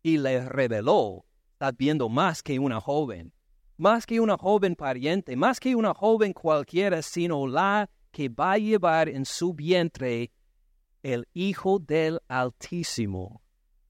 Y 0.03 0.19
le 0.19 0.47
reveló, 0.47 1.25
está 1.53 1.73
viendo 1.73 2.11
más 2.11 2.43
que 2.43 2.59
una 2.59 2.79
joven, 2.79 3.33
más 3.79 4.05
que 4.05 4.21
una 4.21 4.37
joven 4.37 4.77
pariente, 4.77 5.35
más 5.35 5.61
que 5.61 5.75
una 5.75 5.95
joven 5.95 6.35
cualquiera, 6.35 7.01
sino 7.01 7.47
la 7.47 7.89
que 8.11 8.29
va 8.29 8.53
a 8.53 8.59
llevar 8.59 9.09
en 9.09 9.25
su 9.25 9.55
vientre 9.55 10.31
el 11.03 11.27
Hijo 11.35 11.79
del 11.79 12.21
Altísimo, 12.29 13.43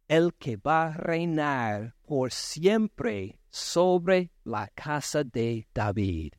el 0.09 0.35
que 0.35 0.57
va 0.57 0.87
a 0.89 0.97
reinar 0.97 1.95
por 2.07 2.33
siempre 2.33 3.39
sobre 3.51 4.31
la 4.45 4.69
casa 4.69 5.23
de 5.25 5.67
David. 5.75 6.33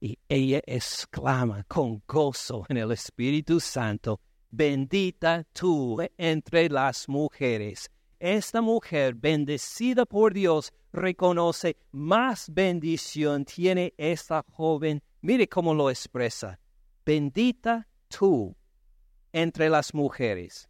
Y 0.00 0.18
ella 0.28 0.60
exclama 0.66 1.64
con 1.64 2.02
gozo 2.06 2.66
en 2.68 2.76
el 2.76 2.92
Espíritu 2.92 3.60
Santo, 3.60 4.20
bendita 4.50 5.44
tú 5.52 5.98
entre 6.16 6.68
las 6.68 7.08
mujeres. 7.08 7.90
Esta 8.18 8.60
mujer 8.60 9.14
bendecida 9.14 10.06
por 10.06 10.32
Dios 10.32 10.72
reconoce 10.92 11.76
más 11.92 12.52
bendición 12.52 13.44
tiene 13.44 13.94
esta 13.96 14.44
joven. 14.52 15.02
Mire 15.20 15.48
cómo 15.48 15.74
lo 15.74 15.90
expresa. 15.90 16.58
Bendita 17.04 17.86
tú 18.08 18.56
entre 19.32 19.68
las 19.68 19.94
mujeres. 19.94 20.68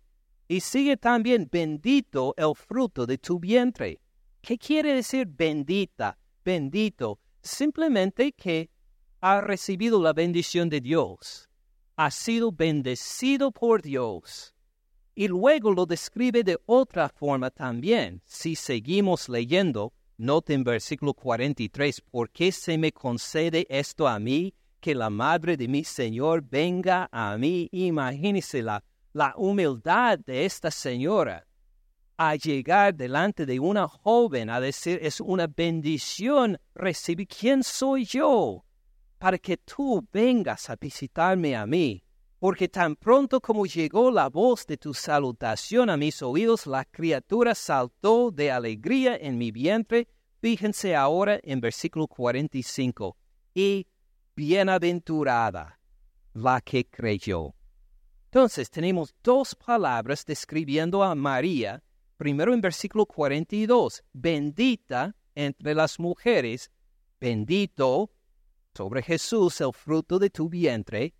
Y 0.48 0.60
sigue 0.60 0.96
también 0.96 1.48
bendito 1.50 2.34
el 2.36 2.54
fruto 2.54 3.06
de 3.06 3.18
tu 3.18 3.40
vientre. 3.40 4.00
¿Qué 4.40 4.58
quiere 4.58 4.94
decir 4.94 5.26
bendita, 5.26 6.16
bendito? 6.44 7.18
Simplemente 7.42 8.32
que 8.32 8.70
ha 9.20 9.40
recibido 9.40 10.00
la 10.00 10.12
bendición 10.12 10.68
de 10.68 10.80
Dios, 10.80 11.48
ha 11.96 12.10
sido 12.10 12.52
bendecido 12.52 13.50
por 13.50 13.82
Dios. 13.82 14.54
Y 15.14 15.28
luego 15.28 15.72
lo 15.72 15.86
describe 15.86 16.44
de 16.44 16.58
otra 16.66 17.08
forma 17.08 17.50
también. 17.50 18.22
Si 18.26 18.54
seguimos 18.54 19.28
leyendo, 19.28 19.94
noten 20.18 20.62
versículo 20.62 21.14
43, 21.14 22.02
¿por 22.02 22.30
qué 22.30 22.52
se 22.52 22.76
me 22.76 22.92
concede 22.92 23.66
esto 23.68 24.06
a 24.06 24.18
mí? 24.18 24.54
Que 24.86 24.94
la 24.94 25.10
madre 25.10 25.56
de 25.56 25.66
mi 25.66 25.82
Señor 25.82 26.44
venga 26.48 27.08
a 27.10 27.36
mí. 27.36 27.68
Imagínese 27.72 28.62
la, 28.62 28.84
la 29.12 29.34
humildad 29.36 30.16
de 30.20 30.44
esta 30.44 30.70
señora. 30.70 31.44
a 32.16 32.36
llegar 32.36 32.94
delante 32.94 33.44
de 33.44 33.58
una 33.58 33.88
joven 33.88 34.48
a 34.48 34.60
decir, 34.60 35.00
es 35.02 35.20
una 35.20 35.48
bendición 35.48 36.56
recibir 36.72 37.26
quién 37.26 37.64
soy 37.64 38.04
yo 38.04 38.64
para 39.18 39.38
que 39.38 39.56
tú 39.56 40.06
vengas 40.12 40.70
a 40.70 40.76
visitarme 40.76 41.56
a 41.56 41.66
mí. 41.66 42.04
Porque 42.38 42.68
tan 42.68 42.94
pronto 42.94 43.40
como 43.40 43.66
llegó 43.66 44.12
la 44.12 44.28
voz 44.28 44.66
de 44.68 44.76
tu 44.76 44.94
salutación 44.94 45.90
a 45.90 45.96
mis 45.96 46.22
oídos, 46.22 46.64
la 46.64 46.84
criatura 46.84 47.56
saltó 47.56 48.30
de 48.30 48.52
alegría 48.52 49.16
en 49.16 49.36
mi 49.36 49.50
vientre. 49.50 50.06
Fíjense 50.40 50.94
ahora 50.94 51.40
en 51.42 51.60
versículo 51.60 52.06
45. 52.06 53.16
Y 53.52 53.88
bienaventurada 54.36 55.80
la 56.34 56.60
que 56.60 56.84
creyó. 56.84 57.54
Entonces 58.26 58.70
tenemos 58.70 59.14
dos 59.22 59.54
palabras 59.54 60.24
describiendo 60.26 61.02
a 61.02 61.14
María 61.14 61.82
primero 62.16 62.54
en 62.54 62.60
versículo 62.60 63.06
42, 63.06 64.02
bendita 64.12 65.16
entre 65.34 65.74
las 65.74 65.98
mujeres, 65.98 66.70
bendito 67.20 68.10
sobre 68.74 69.02
Jesús 69.02 69.60
el 69.60 69.72
fruto 69.72 70.18
de 70.18 70.30
tu 70.30 70.48
vientre, 70.48 71.14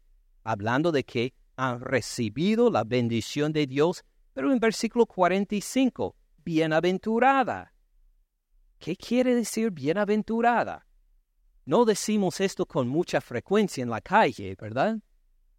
hablando 0.44 0.92
de 0.92 1.04
que 1.04 1.34
han 1.56 1.80
recibido 1.80 2.70
la 2.70 2.84
bendición 2.84 3.52
de 3.52 3.66
Dios, 3.66 4.04
pero 4.32 4.52
en 4.52 4.58
versículo 4.58 5.06
45, 5.06 6.14
bienaventurada. 6.44 7.72
¿Qué 8.78 8.94
quiere 8.94 9.34
decir 9.34 9.70
bienaventurada? 9.70 10.85
No 11.66 11.84
decimos 11.84 12.40
esto 12.40 12.64
con 12.64 12.86
mucha 12.86 13.20
frecuencia 13.20 13.82
en 13.82 13.90
la 13.90 14.00
calle, 14.00 14.56
¿verdad? 14.58 14.98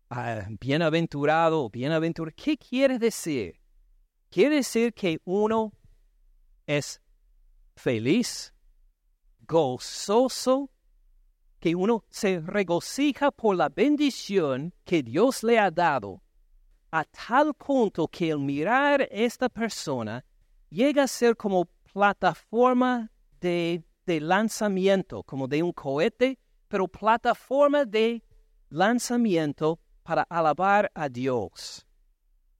Ah, 0.09 0.47
bienaventurado, 0.57 1.69
bienaventurado. 1.69 2.33
¿Qué 2.33 2.57
quiere 2.57 2.97
decir? 2.97 3.59
Quiere 4.29 4.55
decir 4.55 4.93
que 4.93 5.19
uno 5.25 5.73
es 6.65 7.01
feliz, 7.75 8.53
gozoso, 9.45 10.69
que 11.59 11.75
uno 11.75 12.05
se 12.09 12.39
regocija 12.39 13.29
por 13.31 13.57
la 13.57 13.67
bendición 13.67 14.73
que 14.85 15.03
Dios 15.03 15.43
le 15.43 15.59
ha 15.59 15.69
dado, 15.71 16.21
a 16.89 17.03
tal 17.03 17.53
punto 17.53 18.07
que 18.07 18.29
el 18.29 18.39
mirar 18.39 19.07
esta 19.11 19.49
persona 19.49 20.23
llega 20.69 21.03
a 21.03 21.07
ser 21.07 21.35
como 21.35 21.65
plataforma 21.91 23.11
de, 23.41 23.83
de 24.07 24.19
lanzamiento, 24.19 25.21
como 25.21 25.47
de 25.47 25.61
un 25.61 25.71
cohete, 25.71 26.39
pero 26.67 26.87
plataforma 26.87 27.85
de 27.85 28.23
lanzamiento 28.69 29.79
para 30.01 30.23
alabar 30.23 30.89
a 30.95 31.07
Dios 31.09 31.87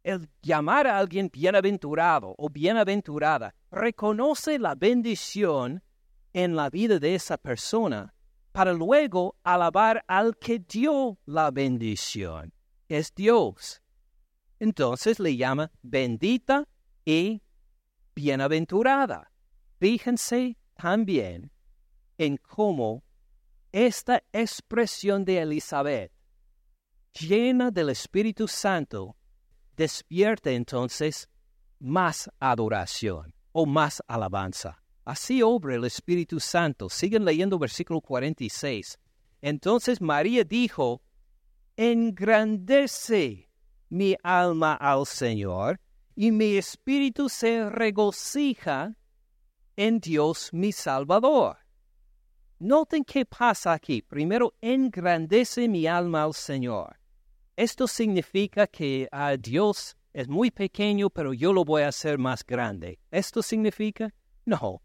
el 0.07 0.29
llamar 0.41 0.87
a 0.87 0.97
alguien 0.97 1.29
bienaventurado 1.29 2.33
o 2.37 2.49
bienaventurada 2.49 3.53
reconoce 3.69 4.57
la 4.57 4.73
bendición 4.73 5.83
en 6.31 6.55
la 6.55 6.69
vida 6.69 6.97
de 6.97 7.13
esa 7.13 7.37
persona 7.37 8.13
para 8.53 8.71
luego 8.71 9.35
alabar 9.43 10.05
al 10.07 10.37
que 10.37 10.59
dio 10.59 11.19
la 11.25 11.51
bendición. 11.51 12.53
Es 12.87 13.13
Dios. 13.13 13.81
Entonces 14.59 15.19
le 15.19 15.35
llama 15.35 15.71
bendita 15.81 16.65
y 17.03 17.41
bienaventurada. 18.15 19.29
Fíjense 19.77 20.56
también 20.77 21.51
en 22.17 22.37
cómo 22.37 23.03
esta 23.71 24.23
expresión 24.31 25.25
de 25.25 25.39
Elizabeth, 25.39 26.11
llena 27.19 27.69
del 27.71 27.89
Espíritu 27.89 28.47
Santo, 28.47 29.15
despierte 29.75 30.55
entonces 30.55 31.29
más 31.79 32.29
adoración 32.39 33.33
o 33.51 33.65
más 33.65 34.01
alabanza. 34.07 34.81
Así 35.05 35.41
obra 35.41 35.75
el 35.75 35.85
Espíritu 35.85 36.39
Santo. 36.39 36.89
Siguen 36.89 37.23
leyendo 37.23 37.57
versículo 37.57 38.01
46. 38.01 38.99
Entonces 39.41 40.01
María 40.01 40.43
dijo, 40.43 41.01
engrandece 41.77 43.49
mi 43.89 44.15
alma 44.23 44.73
al 44.73 45.05
Señor 45.05 45.79
y 46.15 46.31
mi 46.31 46.57
espíritu 46.57 47.29
se 47.29 47.69
regocija 47.69 48.95
en 49.77 49.99
Dios 49.99 50.51
mi 50.51 50.71
Salvador. 50.71 51.57
Noten 52.59 53.05
qué 53.05 53.23
pasa 53.25 53.73
aquí. 53.73 54.01
Primero, 54.01 54.55
engrandece 54.59 55.67
mi 55.67 55.85
alma 55.85 56.23
al 56.23 56.33
Señor. 56.33 56.97
Esto 57.55 57.87
significa 57.87 58.67
que 58.67 59.07
a 59.11 59.37
Dios 59.37 59.95
es 60.11 60.27
muy 60.27 60.49
pequeño, 60.49 61.09
pero 61.11 61.33
yo 61.33 61.53
lo 61.53 61.63
voy 61.63 61.83
a 61.83 61.89
hacer 61.89 62.17
más 62.17 62.43
grande. 62.43 62.99
¿Esto 63.11 63.43
significa? 63.43 64.13
No. 64.45 64.81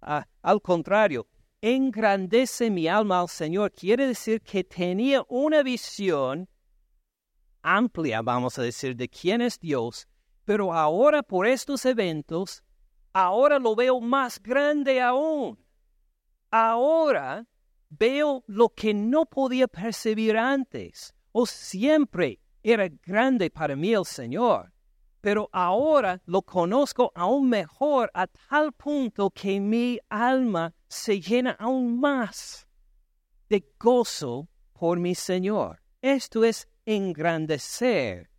al 0.00 0.60
contrario, 0.62 1.28
engrandece 1.60 2.70
mi 2.70 2.88
alma 2.88 3.20
al 3.20 3.28
Señor. 3.28 3.70
Quiere 3.70 4.08
decir 4.08 4.40
que 4.40 4.64
tenía 4.64 5.24
una 5.28 5.62
visión 5.62 6.48
amplia, 7.62 8.22
vamos 8.22 8.58
a 8.58 8.62
decir, 8.62 8.96
de 8.96 9.08
quién 9.08 9.40
es 9.40 9.60
Dios, 9.60 10.08
pero 10.44 10.74
ahora 10.74 11.22
por 11.22 11.46
estos 11.46 11.86
eventos, 11.86 12.64
ahora 13.12 13.58
lo 13.58 13.74
veo 13.74 14.00
más 14.00 14.42
grande 14.42 15.00
aún. 15.00 15.58
Ahora 16.50 17.46
veo 17.88 18.44
lo 18.46 18.68
que 18.70 18.94
no 18.94 19.26
podía 19.26 19.68
percibir 19.68 20.36
antes 20.36 21.14
o 21.32 21.46
siempre 21.46 22.40
era 22.62 22.88
grande 22.88 23.50
para 23.50 23.74
mí 23.74 23.92
el 23.92 24.04
Señor, 24.04 24.72
pero 25.20 25.48
ahora 25.52 26.20
lo 26.26 26.42
conozco 26.42 27.12
aún 27.14 27.48
mejor 27.48 28.10
a 28.14 28.26
tal 28.26 28.72
punto 28.72 29.30
que 29.30 29.60
mi 29.60 29.98
alma 30.08 30.74
se 30.88 31.20
llena 31.20 31.52
aún 31.52 31.98
más 31.98 32.66
de 33.48 33.64
gozo 33.78 34.48
por 34.72 34.98
mi 34.98 35.14
Señor. 35.14 35.80
Esto 36.00 36.44
es 36.44 36.68
engrandecer 36.84 38.30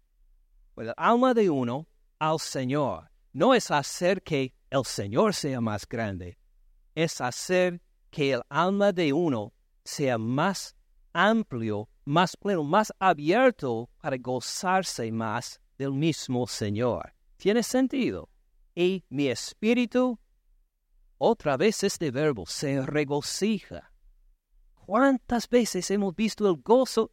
el 0.77 0.93
alma 0.97 1.33
de 1.33 1.49
uno 1.49 1.87
al 2.19 2.39
Señor. 2.39 3.09
No 3.31 3.53
es 3.53 3.71
hacer 3.71 4.21
que 4.21 4.53
el 4.73 4.85
Señor 4.85 5.33
sea 5.33 5.61
más 5.61 5.87
grande, 5.87 6.37
es 6.95 7.21
hacer 7.21 7.79
que 8.09 8.33
el 8.33 8.41
alma 8.49 8.91
de 8.91 9.13
uno 9.13 9.53
sea 9.83 10.17
más 10.17 10.75
amplio 11.13 11.89
más 12.05 12.35
pleno, 12.35 12.63
más 12.63 12.91
abierto 12.99 13.89
para 14.01 14.17
gozarse 14.17 15.11
más 15.11 15.61
del 15.77 15.93
mismo 15.93 16.47
Señor. 16.47 17.13
¿Tiene 17.37 17.63
sentido? 17.63 18.29
Y 18.75 19.03
mi 19.09 19.27
espíritu, 19.27 20.19
otra 21.17 21.55
vez 21.55 21.83
este 21.83 22.11
verbo, 22.11 22.45
se 22.45 22.81
regocija. 22.81 23.91
¿Cuántas 24.73 25.47
veces 25.47 25.89
hemos 25.91 26.15
visto 26.15 26.49
el 26.49 26.61
gozo? 26.61 27.11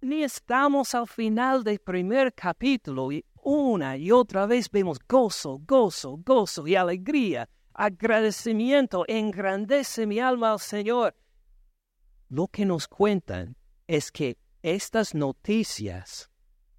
Ni 0.00 0.22
estamos 0.22 0.94
al 0.94 1.06
final 1.06 1.62
del 1.62 1.78
primer 1.78 2.32
capítulo 2.32 3.12
y 3.12 3.24
una 3.42 3.96
y 3.96 4.10
otra 4.10 4.46
vez 4.46 4.70
vemos 4.70 4.98
gozo, 5.08 5.60
gozo, 5.66 6.18
gozo 6.24 6.66
y 6.66 6.76
alegría, 6.76 7.48
agradecimiento, 7.74 9.04
engrandece 9.08 10.06
mi 10.06 10.20
alma 10.20 10.52
al 10.52 10.60
Señor. 10.60 11.14
Lo 12.28 12.48
que 12.48 12.64
nos 12.64 12.88
cuentan 12.88 13.56
es 13.86 14.10
que 14.10 14.38
estas 14.62 15.14
noticias 15.14 16.30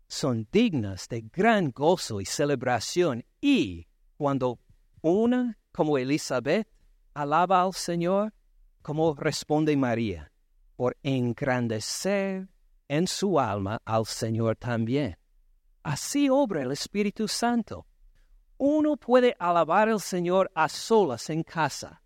son 0.07 0.47
dignas 0.51 1.07
de 1.09 1.21
gran 1.21 1.71
gozo 1.71 2.21
y 2.21 2.25
celebración 2.25 3.25
y 3.41 3.87
cuando 4.17 4.59
una 5.01 5.57
como 5.71 5.97
Elizabeth 5.97 6.67
alaba 7.13 7.61
al 7.61 7.73
Señor, 7.73 8.33
como 8.81 9.13
responde 9.15 9.75
María, 9.75 10.31
por 10.75 10.95
engrandecer 11.03 12.47
en 12.87 13.07
su 13.07 13.39
alma 13.39 13.81
al 13.85 14.05
Señor 14.05 14.55
también. 14.55 15.17
Así 15.83 16.29
obra 16.29 16.61
el 16.61 16.71
Espíritu 16.71 17.27
Santo. 17.27 17.85
Uno 18.57 18.95
puede 18.95 19.35
alabar 19.37 19.89
al 19.89 19.99
Señor 19.99 20.49
a 20.55 20.69
solas 20.69 21.29
en 21.29 21.43
casa, 21.43 22.01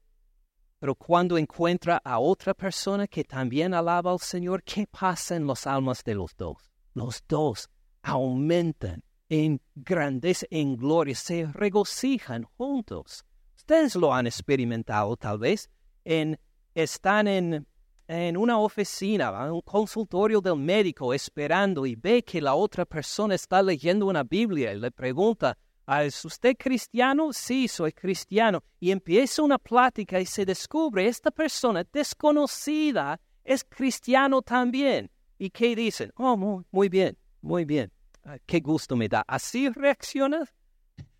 pero 0.79 0.95
cuando 0.95 1.37
encuentra 1.37 2.01
a 2.03 2.19
otra 2.19 2.53
persona 2.53 3.07
que 3.07 3.23
también 3.23 3.73
alaba 3.73 4.11
al 4.11 4.19
Señor, 4.19 4.63
¿qué 4.63 4.87
pasa 4.87 5.35
en 5.35 5.45
las 5.45 5.67
almas 5.67 6.03
de 6.03 6.15
los 6.15 6.35
dos? 6.35 6.57
Los 6.93 7.23
dos 7.27 7.69
aumentan 8.01 9.03
en 9.29 9.61
grandeza, 9.75 10.45
en 10.49 10.77
gloria, 10.77 11.15
se 11.15 11.45
regocijan 11.45 12.43
juntos. 12.43 13.25
Ustedes 13.55 13.95
lo 13.95 14.13
han 14.13 14.25
experimentado 14.27 15.17
tal 15.17 15.39
vez. 15.39 15.69
En, 16.05 16.39
están 16.73 17.27
en, 17.27 17.67
en 18.07 18.37
una 18.37 18.59
oficina, 18.59 19.29
en 19.45 19.51
un 19.51 19.61
consultorio 19.61 20.39
del 20.41 20.55
médico 20.55 21.13
esperando 21.13 21.85
y 21.85 21.95
ve 21.95 22.23
que 22.23 22.41
la 22.41 22.55
otra 22.55 22.85
persona 22.85 23.35
está 23.35 23.61
leyendo 23.61 24.05
una 24.05 24.23
Biblia 24.23 24.73
y 24.73 24.79
le 24.79 24.91
pregunta, 24.91 25.57
¿Es 25.87 26.25
usted 26.25 26.57
cristiano? 26.57 27.31
Sí, 27.31 27.69
soy 27.69 27.93
cristiano. 27.93 28.61
Y 28.77 28.91
empieza 28.91 29.41
una 29.41 29.57
plática 29.57 30.19
y 30.19 30.25
se 30.25 30.45
descubre 30.45 31.07
esta 31.07 31.31
persona 31.31 31.85
desconocida 31.89 33.17
es 33.45 33.63
cristiano 33.63 34.41
también. 34.41 35.09
¿Y 35.39 35.49
qué 35.49 35.73
dicen? 35.75 36.11
Oh, 36.17 36.35
muy, 36.35 36.89
bien, 36.89 37.17
muy 37.41 37.63
bien. 37.63 37.89
Ah, 38.25 38.37
qué 38.45 38.59
gusto 38.59 38.97
me 38.97 39.07
da. 39.07 39.23
¿Así 39.25 39.69
reaccionas? 39.69 40.53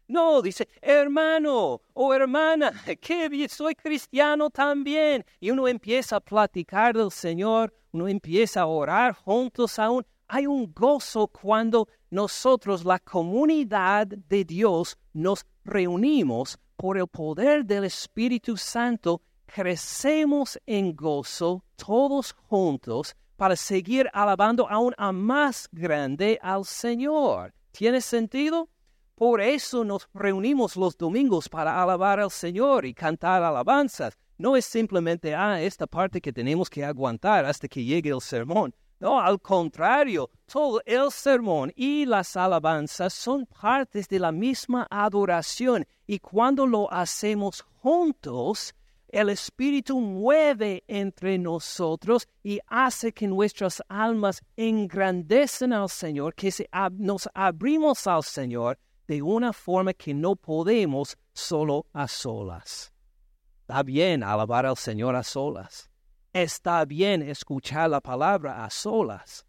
No, 0.07 0.41
dice, 0.41 0.69
hermano 0.81 1.81
o 1.93 2.13
hermana, 2.13 2.71
que 3.01 3.49
soy 3.49 3.75
cristiano 3.75 4.49
también. 4.49 5.25
Y 5.39 5.51
uno 5.51 5.67
empieza 5.67 6.15
a 6.15 6.21
platicar 6.21 6.95
del 6.95 7.11
Señor, 7.11 7.73
uno 7.91 8.07
empieza 8.07 8.61
a 8.61 8.67
orar 8.67 9.13
juntos 9.13 9.77
aún. 9.79 10.05
Hay 10.29 10.47
un 10.47 10.73
gozo 10.73 11.27
cuando 11.27 11.87
nosotros, 12.09 12.85
la 12.85 12.99
comunidad 12.99 14.07
de 14.07 14.45
Dios, 14.45 14.97
nos 15.13 15.45
reunimos 15.65 16.57
por 16.77 16.97
el 16.97 17.07
poder 17.07 17.65
del 17.65 17.85
Espíritu 17.85 18.55
Santo, 18.55 19.21
crecemos 19.45 20.57
en 20.65 20.95
gozo 20.95 21.63
todos 21.75 22.33
juntos 22.33 23.15
para 23.35 23.55
seguir 23.55 24.09
alabando 24.13 24.69
aún 24.69 24.93
a 24.97 25.11
más 25.11 25.67
grande 25.71 26.39
al 26.41 26.65
Señor. 26.65 27.53
¿Tiene 27.71 28.01
sentido? 28.01 28.69
Por 29.17 29.41
eso 29.41 29.83
nos 29.83 30.07
reunimos 30.13 30.75
los 30.75 30.95
domingos 30.95 31.49
para 31.49 31.81
alabar 31.81 32.19
al 32.19 32.29
Señor 32.29 32.85
y 32.85 32.93
cantar 32.93 33.41
alabanzas. 33.41 34.15
No 34.37 34.55
es 34.55 34.63
simplemente, 34.63 35.33
ah, 35.33 35.59
esta 35.59 35.87
parte 35.87 36.21
que 36.21 36.31
tenemos 36.31 36.69
que 36.69 36.85
aguantar 36.85 37.43
hasta 37.43 37.67
que 37.67 37.83
llegue 37.83 38.11
el 38.11 38.21
sermón. 38.21 38.75
No, 38.99 39.19
al 39.19 39.41
contrario, 39.41 40.29
todo 40.45 40.83
el 40.85 41.09
sermón 41.11 41.73
y 41.75 42.05
las 42.05 42.37
alabanzas 42.37 43.11
son 43.11 43.47
partes 43.47 44.07
de 44.07 44.19
la 44.19 44.31
misma 44.31 44.85
adoración 44.87 45.87
y 46.05 46.19
cuando 46.19 46.67
lo 46.67 46.93
hacemos 46.93 47.65
juntos, 47.81 48.75
el 49.07 49.29
Espíritu 49.29 49.99
mueve 49.99 50.83
entre 50.87 51.39
nosotros 51.39 52.27
y 52.43 52.59
hace 52.67 53.11
que 53.13 53.27
nuestras 53.27 53.81
almas 53.89 54.43
engrandecen 54.55 55.73
al 55.73 55.89
Señor, 55.89 56.35
que 56.35 56.53
nos 56.91 57.27
abrimos 57.33 58.05
al 58.05 58.21
Señor 58.23 58.77
de 59.07 59.21
una 59.21 59.53
forma 59.53 59.93
que 59.93 60.13
no 60.13 60.35
podemos 60.35 61.17
solo 61.33 61.85
a 61.93 62.07
solas. 62.07 62.93
Está 63.61 63.83
bien 63.83 64.23
alabar 64.23 64.65
al 64.65 64.77
Señor 64.77 65.15
a 65.15 65.23
solas. 65.23 65.89
Está 66.33 66.85
bien 66.85 67.21
escuchar 67.21 67.89
la 67.89 68.01
palabra 68.01 68.63
a 68.63 68.69
solas. 68.69 69.45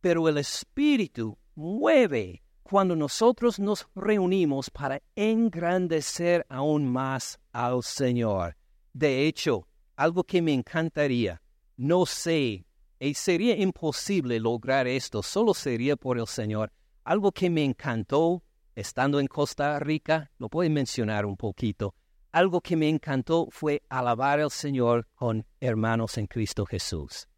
Pero 0.00 0.28
el 0.28 0.38
Espíritu 0.38 1.36
mueve 1.54 2.42
cuando 2.62 2.94
nosotros 2.94 3.58
nos 3.58 3.88
reunimos 3.94 4.70
para 4.70 5.02
engrandecer 5.16 6.46
aún 6.48 6.86
más 6.86 7.40
al 7.52 7.82
Señor. 7.82 8.56
De 8.92 9.26
hecho, 9.26 9.66
algo 9.96 10.22
que 10.22 10.42
me 10.42 10.52
encantaría, 10.52 11.42
no 11.76 12.04
sé, 12.04 12.66
y 13.00 13.14
sería 13.14 13.56
imposible 13.56 14.38
lograr 14.38 14.86
esto, 14.86 15.22
solo 15.22 15.54
sería 15.54 15.96
por 15.96 16.18
el 16.18 16.26
Señor. 16.26 16.72
Algo 17.04 17.32
que 17.32 17.48
me 17.48 17.64
encantó 17.64 18.42
estando 18.78 19.18
en 19.18 19.26
Costa 19.26 19.76
Rica, 19.80 20.30
lo 20.38 20.48
puedo 20.48 20.70
mencionar 20.70 21.26
un 21.26 21.36
poquito. 21.36 21.96
Algo 22.30 22.60
que 22.60 22.76
me 22.76 22.88
encantó 22.88 23.48
fue 23.50 23.82
alabar 23.88 24.38
al 24.38 24.52
Señor 24.52 25.08
con 25.16 25.44
hermanos 25.58 26.16
en 26.16 26.28
Cristo 26.28 26.64
Jesús. 26.64 27.28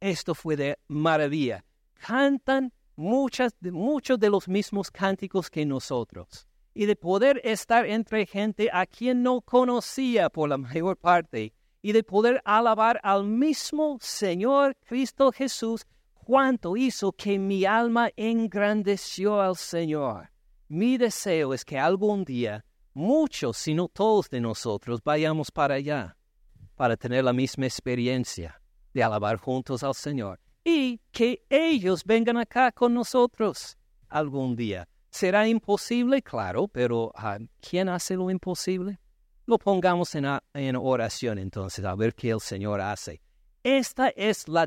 Esto 0.00 0.34
fue 0.34 0.56
de 0.56 0.78
maravilla. 0.88 1.64
Cantan 1.94 2.72
muchas, 2.96 3.54
muchos 3.60 4.18
de 4.18 4.30
los 4.30 4.48
mismos 4.48 4.90
cánticos 4.90 5.48
que 5.48 5.64
nosotros 5.64 6.48
y 6.74 6.86
de 6.86 6.96
poder 6.96 7.40
estar 7.44 7.86
entre 7.86 8.26
gente 8.26 8.68
a 8.72 8.84
quien 8.84 9.22
no 9.22 9.42
conocía 9.42 10.28
por 10.28 10.48
la 10.48 10.58
mayor 10.58 10.96
parte 10.96 11.52
y 11.82 11.92
de 11.92 12.02
poder 12.02 12.42
alabar 12.44 12.98
al 13.04 13.24
mismo 13.24 13.98
Señor 14.00 14.76
Cristo 14.88 15.30
Jesús, 15.30 15.86
cuanto 16.14 16.76
hizo 16.76 17.12
que 17.12 17.38
mi 17.38 17.64
alma 17.64 18.10
engrandeció 18.16 19.40
al 19.40 19.56
Señor. 19.56 20.30
Mi 20.70 20.96
deseo 20.98 21.52
es 21.52 21.64
que 21.64 21.78
algún 21.80 22.24
día 22.24 22.64
muchos, 22.94 23.56
si 23.56 23.74
no 23.74 23.88
todos 23.88 24.30
de 24.30 24.40
nosotros, 24.40 25.02
vayamos 25.02 25.50
para 25.50 25.74
allá, 25.74 26.16
para 26.76 26.96
tener 26.96 27.24
la 27.24 27.32
misma 27.32 27.66
experiencia 27.66 28.62
de 28.94 29.02
alabar 29.02 29.36
juntos 29.36 29.82
al 29.82 29.96
Señor 29.96 30.38
y 30.62 31.00
que 31.10 31.44
ellos 31.50 32.04
vengan 32.04 32.36
acá 32.36 32.70
con 32.70 32.94
nosotros 32.94 33.76
algún 34.08 34.54
día 34.54 34.86
¿Será 35.10 35.48
imposible? 35.48 36.22
Claro, 36.22 36.68
pero 36.68 37.10
ah, 37.16 37.38
¿quién 37.60 37.88
hace 37.88 38.14
lo 38.14 38.30
imposible? 38.30 39.00
Lo 39.44 39.58
pongamos 39.58 40.14
en, 40.14 40.76
oración 40.76 41.40
entonces, 41.40 41.84
a 41.84 41.96
ver 41.96 42.14
qué 42.14 42.30
el 42.30 42.40
Señor 42.40 42.80
hace. 42.80 43.20
Esta 43.64 44.10
es 44.10 44.46
la 44.46 44.66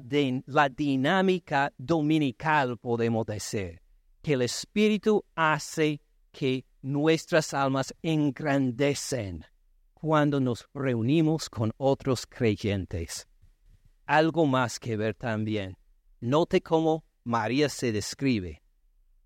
dinámica 0.69 1.71
dominical, 1.77 2.77
podemos 2.77 3.25
decir, 3.25 3.82
que 4.23 4.33
el 4.33 4.41
Espíritu 4.41 5.23
hace 5.35 6.01
que 6.31 6.65
nuestras 6.81 7.53
almas 7.53 7.93
engrandecen 8.01 9.45
cuando 9.93 10.39
nos 10.39 10.65
reunimos 10.73 11.49
con 11.49 11.71
otros 11.77 12.25
creyentes. 12.25 13.27
Algo 14.05 14.45
más 14.45 14.79
que 14.79 14.97
ver 14.97 15.13
también. 15.13 15.77
Note 16.21 16.61
cómo 16.61 17.03
María 17.23 17.69
se 17.69 17.91
describe 17.91 18.63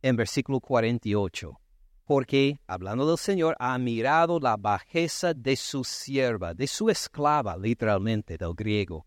en 0.01 0.15
versículo 0.15 0.59
48. 0.59 1.59
Porque, 2.03 2.59
hablando 2.67 3.07
del 3.07 3.17
Señor, 3.17 3.55
ha 3.59 3.77
mirado 3.77 4.39
la 4.39 4.55
bajeza 4.55 5.33
de 5.33 5.55
su 5.57 5.83
sierva, 5.83 6.53
de 6.53 6.67
su 6.67 6.89
esclava, 6.89 7.57
literalmente, 7.57 8.37
del 8.37 8.53
griego. 8.53 9.05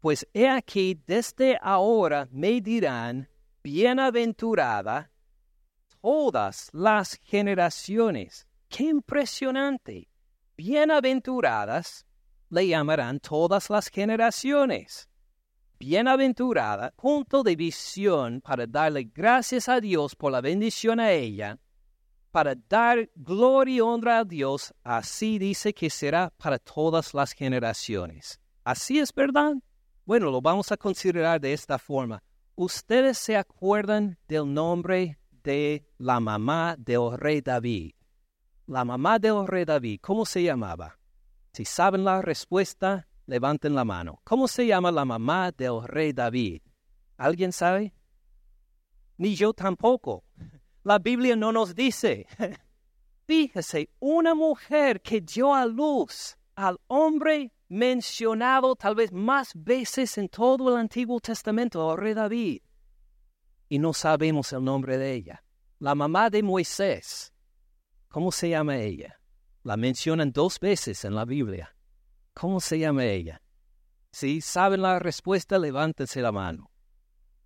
Pues 0.00 0.26
he 0.32 0.48
aquí, 0.48 1.00
desde 1.06 1.58
ahora 1.60 2.28
me 2.30 2.60
dirán, 2.60 3.28
bienaventurada 3.62 5.10
todas 6.00 6.70
las 6.72 7.14
generaciones. 7.22 8.46
¡Qué 8.68 8.84
impresionante! 8.84 10.08
Bienaventuradas 10.56 12.06
le 12.50 12.68
llamarán 12.68 13.20
todas 13.20 13.70
las 13.70 13.88
generaciones 13.88 15.10
bienaventurada, 15.80 16.92
punto 16.94 17.42
de 17.42 17.56
visión 17.56 18.42
para 18.42 18.66
darle 18.66 19.10
gracias 19.14 19.66
a 19.66 19.80
Dios 19.80 20.14
por 20.14 20.30
la 20.30 20.42
bendición 20.42 21.00
a 21.00 21.10
ella, 21.10 21.58
para 22.30 22.54
dar 22.54 23.08
gloria 23.16 23.76
y 23.76 23.80
honra 23.80 24.18
a 24.18 24.24
Dios, 24.24 24.74
así 24.84 25.38
dice 25.38 25.72
que 25.72 25.88
será 25.88 26.30
para 26.36 26.58
todas 26.58 27.14
las 27.14 27.32
generaciones. 27.32 28.38
¿Así 28.62 28.98
es 28.98 29.12
verdad? 29.14 29.54
Bueno, 30.04 30.30
lo 30.30 30.42
vamos 30.42 30.70
a 30.70 30.76
considerar 30.76 31.40
de 31.40 31.54
esta 31.54 31.78
forma. 31.78 32.22
¿Ustedes 32.62 33.16
se 33.16 33.38
acuerdan 33.38 34.18
del 34.28 34.52
nombre 34.52 35.18
de 35.42 35.88
la 35.96 36.20
mamá 36.20 36.76
del 36.78 37.16
rey 37.16 37.40
David? 37.40 37.92
La 38.66 38.84
mamá 38.84 39.18
del 39.18 39.46
rey 39.46 39.64
David, 39.64 40.00
¿cómo 40.02 40.26
se 40.26 40.42
llamaba? 40.42 40.98
Si 41.54 41.64
saben 41.64 42.04
la 42.04 42.20
respuesta, 42.20 43.08
levanten 43.24 43.74
la 43.74 43.86
mano. 43.86 44.20
¿Cómo 44.24 44.46
se 44.46 44.66
llama 44.66 44.92
la 44.92 45.06
mamá 45.06 45.52
del 45.52 45.84
rey 45.84 46.12
David? 46.12 46.60
¿Alguien 47.16 47.50
sabe? 47.50 47.94
Ni 49.16 49.34
yo 49.34 49.54
tampoco. 49.54 50.24
La 50.82 50.98
Biblia 50.98 51.36
no 51.36 51.52
nos 51.52 51.74
dice. 51.74 52.26
Fíjese, 53.26 53.88
una 54.00 54.34
mujer 54.34 55.00
que 55.00 55.22
dio 55.22 55.54
a 55.54 55.64
luz 55.64 56.36
al 56.56 56.78
hombre 56.88 57.54
mencionado 57.70 58.74
tal 58.74 58.96
vez 58.96 59.12
más 59.12 59.52
veces 59.54 60.18
en 60.18 60.28
todo 60.28 60.70
el 60.70 60.76
Antiguo 60.76 61.20
Testamento, 61.20 61.92
el 61.92 61.98
rey 61.98 62.14
David. 62.14 62.62
Y 63.68 63.78
no 63.78 63.92
sabemos 63.94 64.52
el 64.52 64.64
nombre 64.64 64.98
de 64.98 65.14
ella. 65.14 65.44
La 65.78 65.94
mamá 65.94 66.28
de 66.28 66.42
Moisés. 66.42 67.32
¿Cómo 68.08 68.32
se 68.32 68.50
llama 68.50 68.76
ella? 68.78 69.20
La 69.62 69.76
mencionan 69.76 70.32
dos 70.32 70.58
veces 70.58 71.04
en 71.04 71.14
la 71.14 71.24
Biblia. 71.24 71.74
¿Cómo 72.34 72.60
se 72.60 72.80
llama 72.80 73.04
ella? 73.04 73.40
Si 74.10 74.40
saben 74.40 74.82
la 74.82 74.98
respuesta, 74.98 75.56
levántense 75.56 76.20
la 76.20 76.32
mano. 76.32 76.72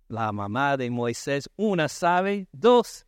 La 0.07 0.31
mamá 0.31 0.75
de 0.75 0.89
Moisés, 0.89 1.47
una 1.55 1.87
sabe, 1.87 2.47
dos, 2.51 3.05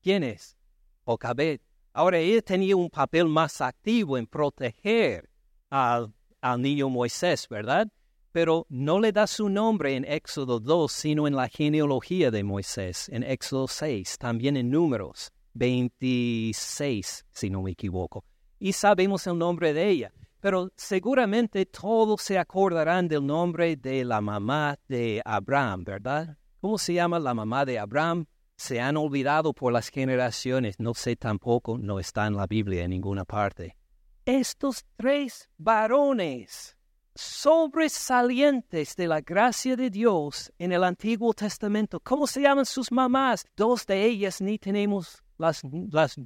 ¿quién 0.00 0.22
es? 0.22 0.56
Ocabet. 1.04 1.60
Ahora 1.92 2.18
ella 2.18 2.40
tenía 2.40 2.76
un 2.76 2.88
papel 2.88 3.26
más 3.26 3.60
activo 3.60 4.16
en 4.16 4.26
proteger 4.26 5.28
al, 5.68 6.14
al 6.42 6.60
niño 6.60 6.90
Moisés, 6.90 7.48
¿verdad? 7.48 7.88
Pero 8.32 8.66
no 8.68 9.00
le 9.00 9.12
da 9.12 9.26
su 9.26 9.48
nombre 9.48 9.96
en 9.96 10.04
Éxodo 10.04 10.60
2, 10.60 10.92
sino 10.92 11.26
en 11.26 11.34
la 11.34 11.48
genealogía 11.48 12.30
de 12.30 12.44
Moisés, 12.44 13.08
en 13.08 13.22
Éxodo 13.22 13.68
6, 13.68 14.18
también 14.18 14.58
en 14.58 14.70
Números 14.70 15.32
26, 15.54 17.24
si 17.30 17.48
no 17.48 17.62
me 17.62 17.70
equivoco. 17.70 18.24
Y 18.58 18.74
sabemos 18.74 19.26
el 19.26 19.38
nombre 19.38 19.72
de 19.72 19.88
ella 19.88 20.12
pero 20.42 20.72
seguramente 20.76 21.64
todos 21.66 22.20
se 22.20 22.36
acordarán 22.36 23.06
del 23.06 23.24
nombre 23.24 23.76
de 23.76 24.04
la 24.04 24.20
mamá 24.20 24.76
de 24.88 25.22
Abraham, 25.24 25.84
¿verdad? 25.84 26.36
¿Cómo 26.60 26.78
se 26.78 26.94
llama 26.94 27.20
la 27.20 27.32
mamá 27.32 27.64
de 27.64 27.78
Abraham? 27.78 28.26
Se 28.56 28.80
han 28.80 28.96
olvidado 28.96 29.52
por 29.52 29.72
las 29.72 29.88
generaciones, 29.88 30.80
no 30.80 30.94
sé 30.94 31.14
tampoco, 31.14 31.78
no 31.78 32.00
está 32.00 32.26
en 32.26 32.34
la 32.34 32.48
Biblia 32.48 32.82
en 32.82 32.90
ninguna 32.90 33.24
parte. 33.24 33.76
Estos 34.24 34.84
tres 34.96 35.50
varones 35.58 36.76
sobresalientes 37.14 38.94
de 38.94 39.08
la 39.08 39.20
gracia 39.20 39.74
de 39.74 39.90
Dios 39.90 40.52
en 40.58 40.70
el 40.70 40.84
Antiguo 40.84 41.34
Testamento, 41.34 41.98
¿cómo 41.98 42.28
se 42.28 42.40
llaman 42.40 42.64
sus 42.64 42.92
mamás? 42.92 43.44
Dos 43.56 43.84
de 43.84 44.04
ellas 44.04 44.40
ni 44.40 44.58
tenemos 44.58 45.22
las, 45.38 45.62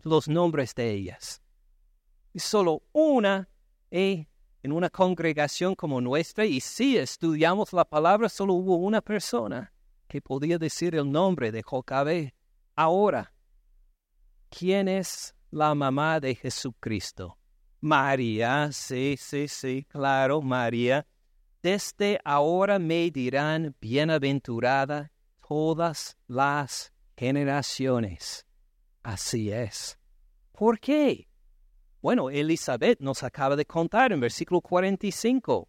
los 0.04 0.28
nombres 0.28 0.74
de 0.74 0.92
ellas. 0.92 1.40
Y 2.34 2.38
solo 2.38 2.82
una 2.92 3.48
en 3.90 4.26
una 4.72 4.90
congregación 4.90 5.74
como 5.74 6.02
nuestra, 6.02 6.44
y 6.44 6.60
si 6.60 6.98
estudiamos 6.98 7.72
la 7.72 7.86
palabra, 7.86 8.28
solo 8.28 8.52
hubo 8.52 8.76
una 8.76 9.00
persona 9.00 9.72
que 10.06 10.20
podía 10.20 10.58
decir 10.58 10.94
el 10.96 11.10
nombre 11.10 11.50
de 11.50 11.62
Jocabé. 11.62 12.34
Ahora, 12.74 13.32
¿quién 14.50 14.86
es 14.86 15.34
la 15.50 15.74
mamá 15.74 16.20
de 16.20 16.34
Jesucristo? 16.34 17.38
María, 17.80 18.70
sí, 18.72 19.16
sí, 19.18 19.48
sí, 19.48 19.84
claro, 19.88 20.42
María. 20.42 21.06
Desde 21.62 22.20
ahora 22.24 22.78
me 22.78 23.10
dirán 23.10 23.74
bienaventurada 23.80 25.10
todas 25.46 26.16
las 26.26 26.92
generaciones. 27.16 28.46
Así 29.02 29.50
es. 29.50 29.98
¿Por 30.52 30.78
qué? 30.80 31.28
Bueno, 32.00 32.30
Elizabeth 32.30 33.00
nos 33.00 33.22
acaba 33.22 33.56
de 33.56 33.66
contar 33.66 34.12
en 34.12 34.20
versículo 34.20 34.60
45. 34.60 35.68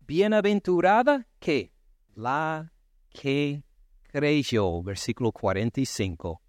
Bienaventurada 0.00 1.26
que 1.38 1.72
la 2.14 2.72
que 3.10 3.64
creyó, 4.02 4.82
versículo 4.82 5.32
45. 5.32 6.42